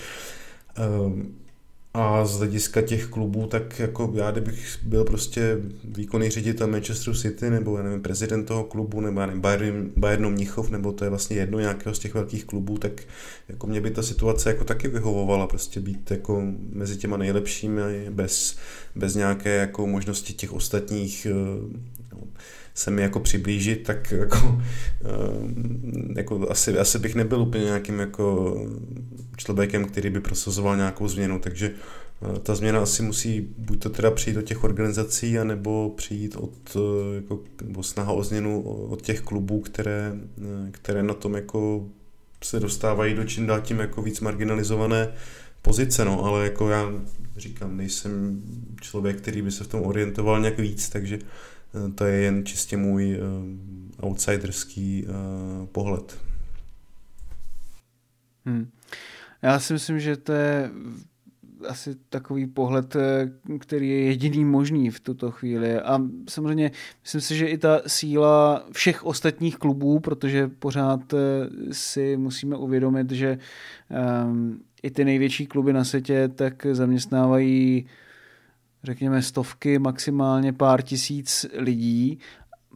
A 1.94 2.24
z 2.24 2.38
hlediska 2.38 2.82
těch 2.82 3.06
klubů, 3.06 3.46
tak 3.46 3.78
jako 3.78 4.12
já, 4.14 4.30
kdybych 4.30 4.78
byl 4.82 5.04
prostě 5.04 5.58
výkonný 5.84 6.30
ředitel 6.30 6.66
Manchester 6.66 7.14
City, 7.14 7.50
nebo 7.50 7.76
já 7.76 7.82
nevím, 7.82 8.02
prezident 8.02 8.44
toho 8.44 8.64
klubu, 8.64 9.00
nebo 9.00 9.20
já 9.20 9.26
nevím, 9.26 9.42
Bayern, 9.42 9.90
Bayernu 9.96 10.30
Mnichov, 10.30 10.70
nebo 10.70 10.92
to 10.92 11.04
je 11.04 11.10
vlastně 11.10 11.36
jedno 11.36 11.60
nějakého 11.60 11.94
z 11.94 11.98
těch 11.98 12.14
velkých 12.14 12.44
klubů, 12.44 12.78
tak 12.78 12.92
jako 13.48 13.66
mě 13.66 13.80
by 13.80 13.90
ta 13.90 14.02
situace 14.02 14.50
jako 14.50 14.64
taky 14.64 14.88
vyhovovala, 14.88 15.46
prostě 15.46 15.80
být 15.80 16.10
jako 16.10 16.42
mezi 16.72 16.96
těma 16.96 17.16
nejlepšími 17.16 17.80
bez, 18.10 18.56
bez 18.94 19.14
nějaké 19.14 19.56
jako 19.56 19.86
možnosti 19.86 20.32
těch 20.32 20.52
ostatních 20.52 21.26
no, 22.12 22.18
se 22.74 22.90
mi 22.90 23.02
jako 23.02 23.20
přiblížit, 23.20 23.82
tak 23.82 24.12
jako, 24.12 24.62
eh, 25.04 26.16
jako 26.16 26.50
asi, 26.50 26.78
asi 26.78 26.98
bych 26.98 27.14
nebyl 27.14 27.42
úplně 27.42 27.64
nějakým 27.64 27.98
jako 27.98 28.56
člověkem, 29.36 29.84
který 29.84 30.10
by 30.10 30.20
prosazoval 30.20 30.76
nějakou 30.76 31.08
změnu, 31.08 31.38
takže 31.38 31.70
eh, 32.22 32.38
ta 32.38 32.54
změna 32.54 32.82
asi 32.82 33.02
musí 33.02 33.48
buď 33.58 33.82
to 33.82 33.90
teda 33.90 34.10
přijít 34.10 34.36
od 34.36 34.42
těch 34.42 34.64
organizací, 34.64 35.38
anebo 35.38 35.94
přijít 35.96 36.36
od, 36.36 36.76
eh, 36.76 37.14
jako, 37.14 37.40
nebo 37.62 37.82
snaha 37.82 38.12
o 38.12 38.24
změnu 38.24 38.62
od 38.62 39.02
těch 39.02 39.20
klubů, 39.20 39.60
které, 39.60 40.12
které 40.70 41.02
na 41.02 41.14
tom 41.14 41.34
jako 41.34 41.86
se 42.44 42.60
dostávají 42.60 43.14
do 43.14 43.24
čím 43.24 43.46
dál 43.46 43.60
tím 43.60 43.78
jako 43.78 44.02
víc 44.02 44.20
marginalizované 44.20 45.08
pozice, 45.62 46.04
no, 46.04 46.24
ale 46.24 46.44
jako 46.44 46.68
já 46.70 46.92
říkám, 47.36 47.76
nejsem 47.76 48.42
člověk, 48.80 49.16
který 49.16 49.42
by 49.42 49.50
se 49.50 49.64
v 49.64 49.68
tom 49.68 49.82
orientoval 49.82 50.40
nějak 50.40 50.58
víc, 50.58 50.88
takže 50.88 51.18
to 51.94 52.04
je 52.04 52.22
jen 52.22 52.46
čistě 52.46 52.76
můj 52.76 53.18
outsiderský 54.00 55.06
pohled. 55.72 56.18
Hmm. 58.46 58.70
Já 59.42 59.58
si 59.58 59.72
myslím, 59.72 60.00
že 60.00 60.16
to 60.16 60.32
je 60.32 60.70
asi 61.68 61.94
takový 62.08 62.46
pohled, 62.46 62.96
eh, 62.96 63.30
který 63.58 63.90
je 63.90 64.04
jediný 64.04 64.44
možný 64.44 64.90
v 64.90 65.00
tuto 65.00 65.30
chvíli. 65.30 65.80
A 65.80 66.00
samozřejmě 66.28 66.70
myslím 67.02 67.20
si, 67.20 67.36
že 67.36 67.46
i 67.46 67.58
ta 67.58 67.80
síla 67.86 68.66
všech 68.72 69.04
ostatních 69.04 69.56
klubů, 69.56 70.00
protože 70.00 70.48
pořád 70.48 71.14
eh, 71.14 71.18
si 71.72 72.16
musíme 72.16 72.56
uvědomit, 72.56 73.10
že 73.10 73.38
um, 74.24 74.62
i 74.82 74.90
ty 74.90 75.04
největší 75.04 75.46
kluby 75.46 75.72
na 75.72 75.84
světě 75.84 76.28
tak 76.34 76.66
zaměstnávají 76.72 77.86
řekněme 78.84 79.22
stovky, 79.22 79.78
maximálně 79.78 80.52
pár 80.52 80.82
tisíc 80.82 81.46
lidí. 81.58 82.18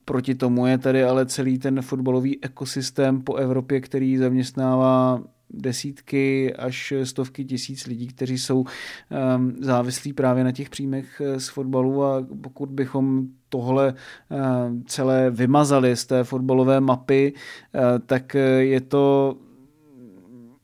Proti 0.04 0.34
tomu 0.34 0.66
je 0.66 0.78
tady 0.78 1.04
ale 1.04 1.26
celý 1.26 1.58
ten 1.58 1.82
fotbalový 1.82 2.44
ekosystém 2.44 3.22
po 3.22 3.34
Evropě, 3.34 3.80
který 3.80 4.16
zaměstnává 4.16 5.20
desítky 5.50 6.54
až 6.54 6.92
stovky 7.04 7.44
tisíc 7.44 7.86
lidí, 7.86 8.06
kteří 8.06 8.38
jsou 8.38 8.58
um, 8.58 8.66
závislí 9.60 10.12
právě 10.12 10.44
na 10.44 10.52
těch 10.52 10.70
příjmech 10.70 11.22
z 11.38 11.48
fotbalu 11.48 12.04
a 12.04 12.26
pokud 12.40 12.68
bychom 12.68 13.22
tohle 13.48 13.94
um, 13.94 14.84
celé 14.86 15.30
vymazali 15.30 15.96
z 15.96 16.06
té 16.06 16.24
fotbalové 16.24 16.80
mapy, 16.80 17.32
uh, 17.32 17.80
tak 18.06 18.34
je 18.58 18.80
to 18.80 19.36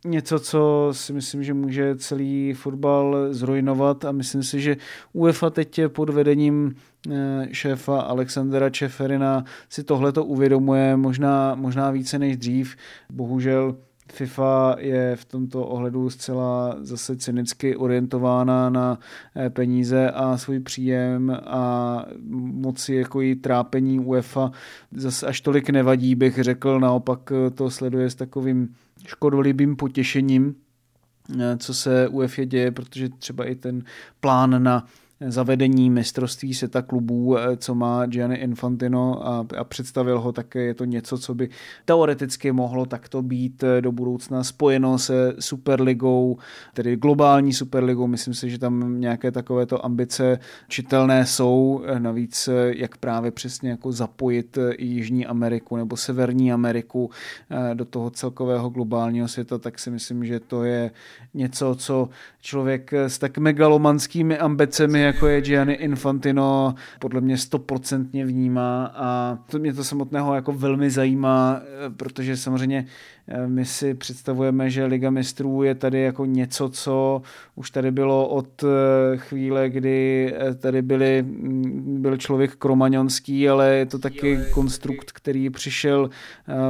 něco, 0.05 0.39
co 0.39 0.89
si 0.93 1.13
myslím, 1.13 1.45
že 1.45 1.55
může 1.55 1.97
celý 1.97 2.53
fotbal 2.53 3.17
zrujnovat 3.31 4.05
a 4.05 4.13
myslím 4.13 4.43
si, 4.43 4.61
že 4.61 4.77
UEFA 5.13 5.51
teď 5.51 5.81
pod 5.89 6.11
vedením 6.11 6.75
eh, 7.11 7.49
šéfa 7.53 8.01
Alexandra 8.01 8.71
Čeferina 8.71 9.45
si 9.69 9.85
tohle 9.85 10.13
to 10.13 10.25
uvědomuje 10.25 10.97
možná, 10.97 11.55
možná 11.55 11.91
více 11.91 12.19
než 12.19 12.37
dřív. 12.37 12.77
Bohužel 13.13 13.77
FIFA 14.13 14.77
je 14.79 15.17
v 15.17 15.25
tomto 15.25 15.67
ohledu 15.67 16.11
zcela 16.11 16.77
zase 16.81 17.17
cynicky 17.17 17.77
orientována 17.77 18.71
na 18.71 18.99
eh, 19.37 19.51
peníze 19.51 20.11
a 20.11 20.37
svůj 20.37 20.61
příjem 20.61 21.39
a 21.45 22.05
moci 22.37 22.95
jako 22.95 23.21
jí 23.21 23.35
trápení 23.35 24.01
UEFA 24.01 24.51
zase 24.93 25.27
až 25.27 25.41
tolik 25.41 25.71
nevadí, 25.71 26.15
bych 26.15 26.39
řekl, 26.39 26.81
naopak 26.81 27.33
to 27.55 27.71
sleduje 27.71 28.11
s 28.11 28.15
takovým 28.15 28.75
škodolibým 29.07 29.77
potěšením, 29.77 30.55
eh, 31.41 31.57
co 31.57 31.75
se 31.75 32.09
UEFA 32.09 32.45
děje, 32.45 32.71
protože 32.71 33.09
třeba 33.09 33.45
i 33.45 33.55
ten 33.55 33.85
plán 34.21 34.63
na 34.63 34.87
zavedení 35.27 35.91
mistrovství 35.91 36.55
seta 36.55 36.83
klubů, 36.83 37.39
eh, 37.39 37.57
co 37.57 37.75
má 37.75 38.07
Gianni 38.07 38.37
Infantino 38.37 39.29
a, 39.29 39.47
a 39.59 39.65
představil 39.65 40.21
ho, 40.21 40.33
tak 40.33 40.55
je 40.55 40.75
to 40.75 40.85
něco, 40.85 41.19
co 41.19 41.35
by 41.35 41.49
teoreticky 41.85 42.53
mohlo 42.53 42.87
takto 42.87 43.23
být 43.23 43.63
eh, 43.63 43.81
do 43.81 43.93
budoucna 43.93 44.45
spojeno 44.45 44.99
se 44.99 45.35
Superligou, 45.39 46.39
tedy 46.75 46.97
globální 46.97 47.53
Superligou. 47.53 48.07
Myslím 48.07 48.35
si, 48.35 48.51
že 48.51 48.59
tam 48.59 49.01
nějaké 49.01 49.31
takovéto 49.31 49.85
ambice 49.85 50.39
čitelné 50.69 51.27
jsou. 51.27 51.83
Eh, 51.87 52.01
navíc, 52.01 52.49
jak 52.77 52.97
právě 52.97 53.31
přesně 53.31 53.71
jako 53.71 53.93
zapojit 53.93 54.59
Jižní 54.79 55.27
Ameriku 55.27 55.77
nebo 55.77 55.97
Severní 55.97 56.53
Ameriku 56.53 57.11
do 57.75 57.85
toho 57.85 58.11
celkového 58.11 58.71
globálního 58.71 59.29
světa, 59.29 59.59
tak 59.59 59.79
si 59.79 59.91
myslím, 59.91 60.25
že 60.25 60.41
to 60.41 60.65
je 60.65 60.91
něco, 61.35 61.75
co 61.75 62.09
člověk 62.41 62.93
s 62.93 63.19
tak 63.19 63.39
megalomanskými 63.39 64.39
ambicemi, 64.39 65.12
jako 65.13 65.27
je 65.27 65.41
Gianni 65.41 65.75
Infantino, 65.75 66.75
podle 66.99 67.21
mě 67.21 67.39
stoprocentně 67.39 68.27
vnímá 68.27 68.93
a 68.95 69.39
to 69.47 69.59
mě 69.59 69.73
to 69.73 69.85
samotného 69.85 70.35
jako 70.35 70.53
velmi 70.53 70.91
zajímá, 70.91 71.61
eh, 71.61 71.91
protože 71.91 72.37
samozřejmě 72.37 72.87
my 73.47 73.65
si 73.65 73.95
představujeme, 73.95 74.71
že 74.71 74.85
Liga 74.85 75.11
mistrů 75.11 75.63
je 75.63 75.75
tady 75.75 76.01
jako 76.01 76.25
něco, 76.25 76.69
co 76.69 77.23
už 77.55 77.71
tady 77.71 77.91
bylo 77.91 78.29
od 78.29 78.65
eh, 78.65 79.17
chvíle, 79.17 79.71
kdy 79.71 80.33
eh, 80.37 80.55
tady 80.55 80.83
byli, 80.83 81.23
mm, 81.23 82.03
byl 82.03 82.17
člověk 82.17 82.57
kromaňonský, 82.57 83.49
ale 83.49 83.75
je 83.75 83.87
to 83.87 83.99
taky 83.99 84.39
konstrukt, 84.55 85.13
který 85.13 85.51
přišel 85.51 86.11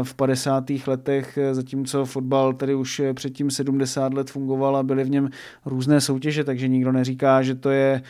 v 0.02 0.14
50. 0.14 0.64
letech, 0.86 1.38
zatímco 1.52 2.04
fotbal 2.04 2.52
tady 2.52 2.74
už 2.74 3.02
předtím 3.14 3.50
70 3.50 4.14
let 4.14 4.30
fungoval 4.30 4.76
a 4.76 4.82
byly 4.82 5.04
v 5.04 5.10
něm 5.10 5.28
různé 5.66 6.00
soutěže, 6.00 6.44
takže 6.44 6.68
nikdo 6.68 6.92
neříká, 6.92 7.42
že 7.42 7.54
to 7.54 7.70
je 7.70 8.02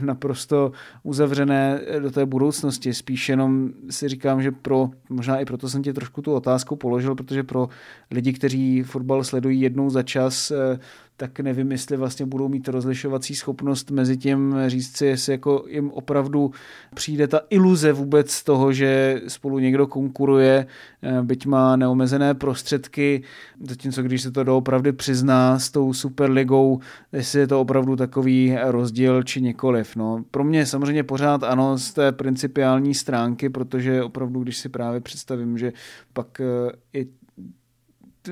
naprosto 0.00 0.72
uzavřené 1.02 1.80
do 1.98 2.10
té 2.10 2.26
budoucnosti. 2.26 2.94
Spíš 2.94 3.28
jenom 3.28 3.70
si 3.90 4.08
říkám, 4.08 4.42
že 4.42 4.50
pro, 4.50 4.90
možná 5.08 5.38
i 5.38 5.44
proto 5.44 5.68
jsem 5.68 5.82
ti 5.82 5.92
trošku 5.92 6.22
tu 6.22 6.34
otázku 6.34 6.76
položil, 6.76 7.14
protože 7.14 7.42
pro 7.42 7.68
lidi, 8.10 8.32
kteří 8.32 8.82
fotbal 8.82 9.24
sledují 9.24 9.60
jednou 9.60 9.90
za 9.90 10.02
čas, 10.02 10.50
eh, 10.50 10.78
tak 11.20 11.40
nevím, 11.40 11.72
jestli 11.72 11.96
vlastně 11.96 12.26
budou 12.26 12.48
mít 12.48 12.68
rozlišovací 12.68 13.34
schopnost 13.34 13.90
mezi 13.90 14.16
tím 14.16 14.54
říct 14.66 14.96
si, 14.96 15.06
jestli 15.06 15.32
jako 15.32 15.64
jim 15.68 15.90
opravdu 15.90 16.50
přijde 16.94 17.28
ta 17.28 17.40
iluze 17.50 17.92
vůbec 17.92 18.42
toho, 18.42 18.72
že 18.72 19.20
spolu 19.28 19.58
někdo 19.58 19.86
konkuruje, 19.86 20.66
eh, 21.02 21.22
byť 21.22 21.46
má 21.46 21.76
neomezené 21.76 22.34
prostředky, 22.34 23.22
zatímco 23.60 24.02
když 24.02 24.22
se 24.22 24.30
to 24.30 24.44
doopravdy 24.44 24.92
přizná 24.92 25.58
s 25.58 25.70
tou 25.70 25.92
Superligou, 25.92 26.80
jestli 27.12 27.40
je 27.40 27.46
to 27.46 27.60
opravdu 27.60 27.96
takový 27.96 28.56
rozdíl 28.62 29.22
či 29.22 29.42
nikoliv. 29.42 29.96
No, 29.96 30.24
pro 30.30 30.44
mě 30.44 30.66
samozřejmě 30.66 31.02
pořád 31.02 31.42
ano 31.42 31.78
z 31.78 31.92
té 31.92 32.12
principiální 32.12 32.94
stránky, 32.94 33.48
protože 33.48 34.02
opravdu, 34.02 34.42
když 34.42 34.56
si 34.56 34.68
právě 34.68 35.00
představím, 35.00 35.58
že 35.58 35.72
pak 36.12 36.40
eh, 36.40 36.72
i 36.98 37.08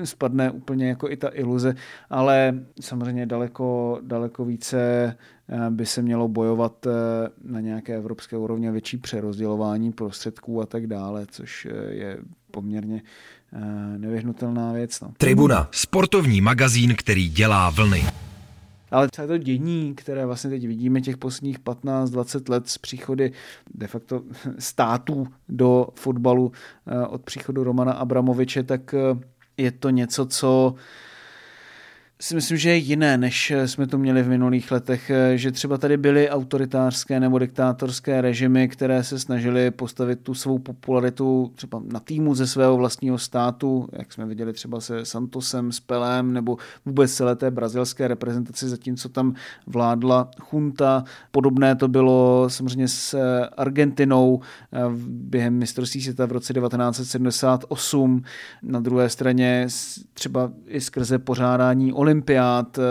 spadne 0.03 0.51
úplně 0.51 0.87
jako 0.87 1.09
i 1.09 1.17
ta 1.17 1.29
iluze, 1.33 1.75
ale 2.09 2.59
samozřejmě 2.81 3.25
daleko, 3.25 3.99
daleko 4.01 4.45
více 4.45 4.79
eh, 5.49 5.69
by 5.69 5.85
se 5.85 6.01
mělo 6.01 6.27
bojovat 6.27 6.85
eh, 6.87 6.91
na 7.43 7.59
nějaké 7.59 7.95
evropské 7.95 8.37
úrovni 8.37 8.71
větší 8.71 8.97
přerozdělování 8.97 9.91
prostředků 9.91 10.61
a 10.61 10.65
tak 10.65 10.87
dále, 10.87 11.25
což 11.31 11.67
eh, 11.71 11.93
je 11.93 12.17
poměrně 12.51 13.01
nevyhnutelná 13.97 14.73
věc. 14.73 15.01
No. 15.01 15.11
Tribuna, 15.17 15.67
sportovní 15.71 16.41
magazín, 16.41 16.95
který 16.95 17.29
dělá 17.29 17.69
vlny. 17.69 18.03
Ale 18.91 19.09
celé 19.11 19.27
to 19.27 19.37
dění, 19.37 19.95
které 19.95 20.25
vlastně 20.25 20.49
teď 20.49 20.67
vidíme 20.67 21.01
těch 21.01 21.17
posledních 21.17 21.59
15-20 21.59 22.51
let 22.51 22.69
z 22.69 22.77
příchody 22.77 23.31
de 23.75 23.87
facto 23.87 24.21
států 24.59 25.27
do 25.49 25.87
fotbalu 25.95 26.51
od 27.09 27.21
příchodu 27.21 27.63
Romana 27.63 27.93
Abramoviče, 27.93 28.63
tak 28.63 28.95
je 29.59 29.71
to 29.71 29.89
něco, 29.89 30.25
co 30.25 30.75
si 32.21 32.35
myslím, 32.35 32.57
že 32.57 32.69
je 32.69 32.75
jiné, 32.75 33.17
než 33.17 33.53
jsme 33.65 33.87
to 33.87 33.97
měli 33.97 34.23
v 34.23 34.29
minulých 34.29 34.71
letech, 34.71 35.11
že 35.35 35.51
třeba 35.51 35.77
tady 35.77 35.97
byly 35.97 36.29
autoritářské 36.29 37.19
nebo 37.19 37.39
diktátorské 37.39 38.21
režimy, 38.21 38.67
které 38.67 39.03
se 39.03 39.19
snažily 39.19 39.71
postavit 39.71 40.19
tu 40.19 40.33
svou 40.33 40.59
popularitu 40.59 41.51
třeba 41.55 41.81
na 41.91 41.99
týmu 41.99 42.35
ze 42.35 42.47
svého 42.47 42.77
vlastního 42.77 43.17
státu, 43.17 43.87
jak 43.93 44.13
jsme 44.13 44.25
viděli 44.25 44.53
třeba 44.53 44.81
se 44.81 45.05
Santosem, 45.05 45.71
s 45.71 45.79
Pelem 45.79 46.33
nebo 46.33 46.57
vůbec 46.85 47.13
celé 47.13 47.35
té 47.35 47.51
brazilské 47.51 48.07
reprezentaci, 48.07 48.69
zatímco 48.69 49.09
tam 49.09 49.33
vládla 49.67 50.31
chunta. 50.39 51.03
Podobné 51.31 51.75
to 51.75 51.87
bylo 51.87 52.45
samozřejmě 52.49 52.87
s 52.87 53.17
Argentinou 53.57 54.41
během 55.07 55.53
mistrovství 55.53 56.01
světa 56.01 56.25
v 56.25 56.31
roce 56.31 56.53
1978. 56.53 58.21
Na 58.63 58.79
druhé 58.79 59.09
straně 59.09 59.67
třeba 60.13 60.51
i 60.67 60.81
skrze 60.81 61.19
pořádání 61.19 61.93
olympiád, 62.09 62.77
eh, 62.77 62.81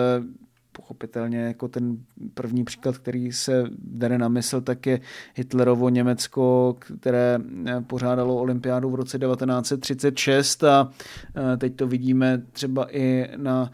pochopitelně 0.73 1.39
jako 1.39 1.69
ten 1.69 1.99
první 2.35 2.65
příklad, 2.65 2.99
který 2.99 3.33
se 3.33 3.65
jde 3.79 4.19
na 4.19 4.29
mysl, 4.29 4.61
tak 4.61 4.87
je 4.87 5.01
Hitlerovo 5.35 5.89
Německo, 5.89 6.77
které 6.99 7.39
eh, 7.67 7.81
pořádalo 7.81 8.37
olympiádu 8.37 8.91
v 8.91 8.95
roce 8.95 9.19
1936 9.19 10.65
a 10.65 10.91
eh, 11.37 11.57
teď 11.57 11.77
to 11.77 11.87
vidíme 11.87 12.43
třeba 12.53 12.97
i 12.97 13.29
na 13.37 13.71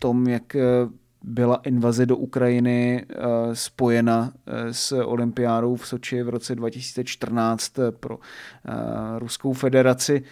tom, 0.00 0.28
jak 0.28 0.56
byla 1.24 1.56
invaze 1.56 2.06
do 2.06 2.16
Ukrajiny 2.16 3.06
spojena 3.52 4.32
s 4.70 4.92
olympiádou 4.92 5.76
v 5.76 5.86
Soči 5.86 6.22
v 6.22 6.28
roce 6.28 6.54
2014 6.54 7.72
pro 8.00 8.18
Ruskou 9.18 9.52
federaci 9.52 10.24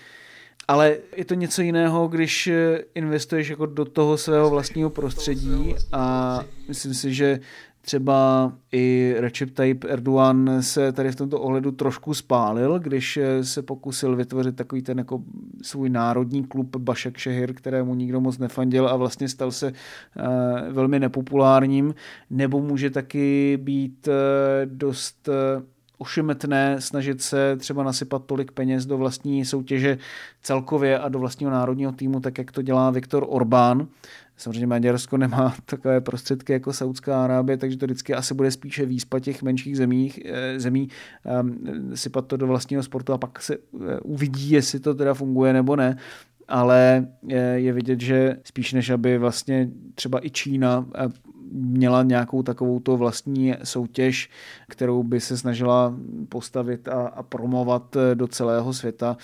ale 0.68 0.96
je 1.16 1.24
to 1.24 1.34
něco 1.34 1.62
jiného, 1.62 2.08
když 2.08 2.46
eh, 2.46 2.78
investuješ 2.94 3.48
jako 3.48 3.66
do 3.66 3.84
toho 3.84 4.16
svého 4.16 4.50
vlastního 4.50 4.90
prostředí 4.90 5.74
a 5.92 6.40
myslím 6.68 6.94
si, 6.94 7.14
že 7.14 7.40
třeba 7.80 8.52
i 8.72 9.14
Recep 9.18 9.50
Tayyip 9.50 9.84
Erdogan 9.84 10.50
se 10.60 10.92
tady 10.92 11.12
v 11.12 11.16
tomto 11.16 11.40
ohledu 11.40 11.72
trošku 11.72 12.14
spálil, 12.14 12.78
když 12.78 13.16
eh, 13.16 13.44
se 13.44 13.62
pokusil 13.62 14.16
vytvořit 14.16 14.56
takový 14.56 14.82
ten 14.82 14.98
jako 14.98 15.22
svůj 15.62 15.90
národní 15.90 16.44
klub 16.44 16.76
Bašek 16.76 17.16
Šehir, 17.16 17.54
kterému 17.54 17.94
nikdo 17.94 18.20
moc 18.20 18.38
nefandil 18.38 18.88
a 18.88 18.96
vlastně 18.96 19.28
stal 19.28 19.50
se 19.52 19.72
eh, 19.72 20.22
velmi 20.70 21.00
nepopulárním, 21.00 21.94
nebo 22.30 22.60
může 22.60 22.90
taky 22.90 23.58
být 23.62 24.08
dost 24.64 25.28
ošemetné 26.04 26.80
snažit 26.80 27.22
se 27.22 27.56
třeba 27.56 27.82
nasypat 27.82 28.24
tolik 28.26 28.52
peněz 28.52 28.86
do 28.86 28.98
vlastní 28.98 29.44
soutěže 29.44 29.98
celkově 30.42 30.98
a 30.98 31.08
do 31.08 31.18
vlastního 31.18 31.52
národního 31.52 31.92
týmu, 31.92 32.20
tak 32.20 32.38
jak 32.38 32.52
to 32.52 32.62
dělá 32.62 32.90
Viktor 32.90 33.24
Orbán. 33.28 33.88
Samozřejmě 34.36 34.66
Maďarsko 34.66 35.16
nemá 35.16 35.54
takové 35.64 36.00
prostředky 36.00 36.52
jako 36.52 36.72
Saudská 36.72 37.24
Arábie, 37.24 37.56
takže 37.56 37.76
to 37.76 37.86
vždycky 37.86 38.14
asi 38.14 38.34
bude 38.34 38.50
spíše 38.50 38.86
výspa 38.86 39.20
těch 39.20 39.42
menších 39.42 39.76
zemích, 39.76 40.20
eh, 40.24 40.60
zemí 40.60 40.88
um, 41.40 41.96
sypat 41.96 42.26
to 42.26 42.36
do 42.36 42.46
vlastního 42.46 42.82
sportu 42.82 43.12
a 43.12 43.18
pak 43.18 43.42
se 43.42 43.54
eh, 43.54 44.00
uvidí, 44.00 44.50
jestli 44.50 44.80
to 44.80 44.94
teda 44.94 45.14
funguje 45.14 45.52
nebo 45.52 45.76
ne 45.76 45.96
ale 46.48 47.06
je, 47.26 47.38
je 47.38 47.72
vidět, 47.72 48.00
že 48.00 48.36
spíš 48.44 48.72
než 48.72 48.90
aby 48.90 49.18
vlastně 49.18 49.68
třeba 49.94 50.26
i 50.26 50.30
Čína 50.30 50.86
měla 51.54 52.02
nějakou 52.02 52.42
takovou 52.42 52.80
to 52.80 52.96
vlastní 52.96 53.54
soutěž, 53.64 54.30
kterou 54.68 55.02
by 55.02 55.20
se 55.20 55.36
snažila 55.36 55.94
postavit 56.28 56.88
a, 56.88 57.06
a 57.06 57.22
promovat 57.22 57.96
do 58.14 58.26
celého 58.28 58.72
světa, 58.72 59.16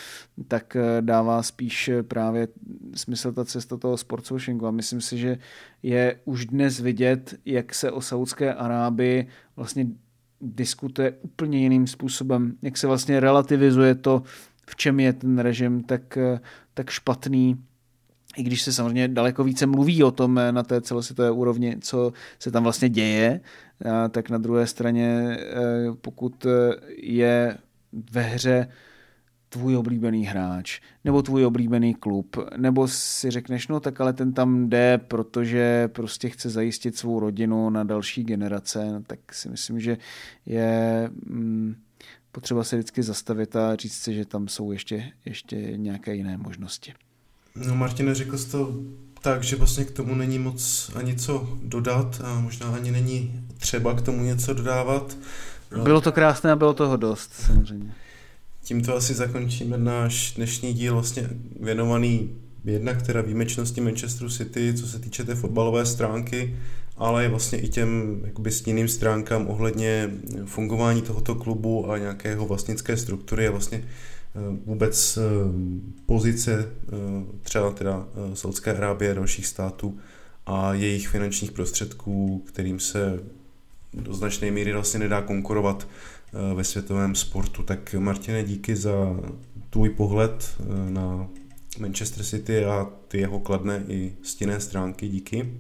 tak 0.48 0.76
dává 1.00 1.42
spíš 1.42 1.90
právě 2.02 2.48
smysl 2.94 3.32
ta 3.32 3.44
cesta 3.44 3.76
toho 3.76 3.96
sportswashingu. 3.96 4.66
A 4.66 4.70
myslím 4.70 5.00
si, 5.00 5.18
že 5.18 5.38
je 5.82 6.16
už 6.24 6.46
dnes 6.46 6.80
vidět, 6.80 7.34
jak 7.44 7.74
se 7.74 7.90
o 7.90 8.00
Saudské 8.00 8.54
Arábii 8.54 9.26
vlastně 9.56 9.86
diskutuje 10.40 11.12
úplně 11.22 11.58
jiným 11.58 11.86
způsobem, 11.86 12.56
jak 12.62 12.76
se 12.76 12.86
vlastně 12.86 13.20
relativizuje 13.20 13.94
to, 13.94 14.22
v 14.66 14.76
čem 14.76 15.00
je 15.00 15.12
ten 15.12 15.38
režim 15.38 15.82
tak, 15.82 16.18
tak 16.74 16.90
špatný, 16.90 17.56
i 18.36 18.42
když 18.42 18.62
se 18.62 18.72
samozřejmě 18.72 19.08
daleko 19.08 19.44
více 19.44 19.66
mluví 19.66 20.04
o 20.04 20.10
tom 20.10 20.40
na 20.50 20.62
té 20.62 20.80
celosvětové 20.80 21.30
úrovni, 21.30 21.76
co 21.80 22.12
se 22.38 22.50
tam 22.50 22.62
vlastně 22.62 22.88
děje, 22.88 23.40
tak 24.10 24.30
na 24.30 24.38
druhé 24.38 24.66
straně, 24.66 25.36
eh, 25.38 25.56
pokud 26.00 26.46
je 26.96 27.58
ve 28.12 28.22
hře 28.22 28.68
tvůj 29.48 29.76
oblíbený 29.76 30.26
hráč, 30.26 30.80
nebo 31.04 31.22
tvůj 31.22 31.44
oblíbený 31.44 31.94
klub, 31.94 32.36
nebo 32.56 32.88
si 32.88 33.30
řekneš, 33.30 33.68
no 33.68 33.80
tak 33.80 34.00
ale 34.00 34.12
ten 34.12 34.32
tam 34.32 34.68
jde, 34.68 34.98
protože 34.98 35.88
prostě 35.88 36.28
chce 36.28 36.50
zajistit 36.50 36.96
svou 36.96 37.20
rodinu 37.20 37.70
na 37.70 37.84
další 37.84 38.24
generace, 38.24 38.92
no, 38.92 39.02
tak 39.02 39.34
si 39.34 39.48
myslím, 39.48 39.80
že 39.80 39.98
je 40.46 41.10
mm, 41.26 41.74
potřeba 42.32 42.64
se 42.64 42.76
vždycky 42.76 43.02
zastavit 43.02 43.56
a 43.56 43.76
říct 43.76 43.94
si, 43.94 44.14
že 44.14 44.24
tam 44.24 44.48
jsou 44.48 44.72
ještě, 44.72 45.12
ještě 45.24 45.56
nějaké 45.56 46.14
jiné 46.14 46.36
možnosti. 46.36 46.92
No 47.66 47.76
Martine, 47.76 48.14
řekl 48.14 48.38
jsi 48.38 48.50
to 48.50 48.74
tak, 49.22 49.42
že 49.42 49.56
vlastně 49.56 49.84
k 49.84 49.90
tomu 49.90 50.14
není 50.14 50.38
moc 50.38 50.90
ani 50.94 51.16
co 51.16 51.48
dodat 51.62 52.20
a 52.24 52.40
možná 52.40 52.66
ani 52.66 52.90
není 52.90 53.40
třeba 53.58 53.94
k 53.94 54.00
tomu 54.00 54.24
něco 54.24 54.54
dodávat. 54.54 55.16
Bylo 55.82 56.00
to 56.00 56.12
krásné 56.12 56.52
a 56.52 56.56
bylo 56.56 56.74
toho 56.74 56.96
dost, 56.96 57.32
samozřejmě. 57.46 57.94
Tímto 58.64 58.96
asi 58.96 59.14
zakončíme 59.14 59.78
náš 59.78 60.34
dnešní 60.34 60.74
díl 60.74 60.94
vlastně 60.94 61.28
věnovaný 61.60 62.30
jednak 62.64 63.02
teda 63.02 63.20
výjimečnosti 63.20 63.80
Manchesteru 63.80 64.30
City, 64.30 64.74
co 64.74 64.86
se 64.86 64.98
týče 64.98 65.24
té 65.24 65.34
fotbalové 65.34 65.86
stránky, 65.86 66.56
ale 66.96 67.28
vlastně 67.28 67.58
i 67.58 67.68
těm 67.68 68.20
jakoby 68.24 68.50
stínným 68.50 68.88
stránkám 68.88 69.46
ohledně 69.46 70.10
fungování 70.44 71.02
tohoto 71.02 71.34
klubu 71.34 71.90
a 71.90 71.98
nějakého 71.98 72.46
vlastnické 72.46 72.96
struktury 72.96 73.48
a 73.48 73.50
vlastně 73.50 73.84
vůbec 74.64 75.18
eh, 75.18 75.22
pozice 76.06 76.68
eh, 76.68 76.88
třeba 77.42 77.70
teda 77.70 78.08
Saudské 78.34 78.76
Arábie 78.76 79.10
a 79.10 79.14
dalších 79.14 79.46
států 79.46 79.98
a 80.46 80.74
jejich 80.74 81.08
finančních 81.08 81.52
prostředků, 81.52 82.44
kterým 82.46 82.80
se 82.80 83.20
do 83.94 84.14
značné 84.14 84.50
míry 84.50 84.72
vlastně 84.72 85.00
nedá 85.00 85.22
konkurovat 85.22 85.86
Eh, 86.32 86.54
ve 86.54 86.64
světovém 86.64 87.14
sportu. 87.14 87.62
Tak 87.62 87.94
Martine, 87.94 88.44
díky 88.44 88.76
za 88.76 88.92
tvůj 89.70 89.90
pohled 89.90 90.56
eh, 90.60 90.90
na 90.90 91.28
Manchester 91.78 92.24
City 92.24 92.64
a 92.64 92.92
ty 93.08 93.18
jeho 93.18 93.40
kladné 93.40 93.84
i 93.88 94.16
stinné 94.22 94.60
stránky. 94.60 95.08
Díky. 95.08 95.58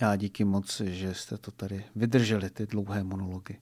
Já 0.00 0.16
díky 0.16 0.44
moc, 0.44 0.82
že 0.84 1.14
jste 1.14 1.38
to 1.38 1.50
tady 1.50 1.84
vydrželi, 1.96 2.50
ty 2.50 2.66
dlouhé 2.66 3.04
monology. 3.04 3.56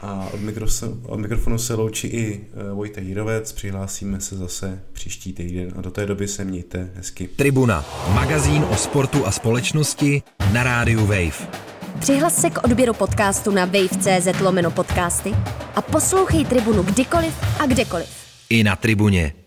A 0.00 0.28
od, 0.34 0.40
mikrofonu, 0.40 1.00
od 1.06 1.20
mikrofonu 1.20 1.58
se 1.58 1.74
loučí 1.74 2.08
i 2.08 2.40
eh, 2.40 2.72
Vojta 2.72 3.00
Jírovec, 3.00 3.52
přihlásíme 3.52 4.20
se 4.20 4.36
zase 4.36 4.82
příští 4.92 5.32
týden 5.32 5.72
a 5.76 5.80
do 5.80 5.90
té 5.90 6.06
doby 6.06 6.28
se 6.28 6.44
mějte 6.44 6.90
hezky. 6.94 7.28
Tribuna, 7.28 7.84
magazín 8.14 8.64
o 8.70 8.76
sportu 8.76 9.26
a 9.26 9.30
společnosti 9.30 10.22
na 10.52 10.62
rádiu 10.62 11.00
Wave. 11.00 11.48
Přihlas 12.00 12.40
se 12.40 12.50
k 12.50 12.64
odběru 12.64 12.94
podcastu 12.94 13.50
na 13.50 13.64
wave.cz 13.64 14.40
lomeno 14.40 14.70
podcasty 14.70 15.34
a 15.74 15.82
poslouchej 15.82 16.44
Tribunu 16.44 16.82
kdykoliv 16.82 17.34
a 17.60 17.66
kdekoliv. 17.66 18.08
I 18.50 18.64
na 18.64 18.76
Tribuně. 18.76 19.45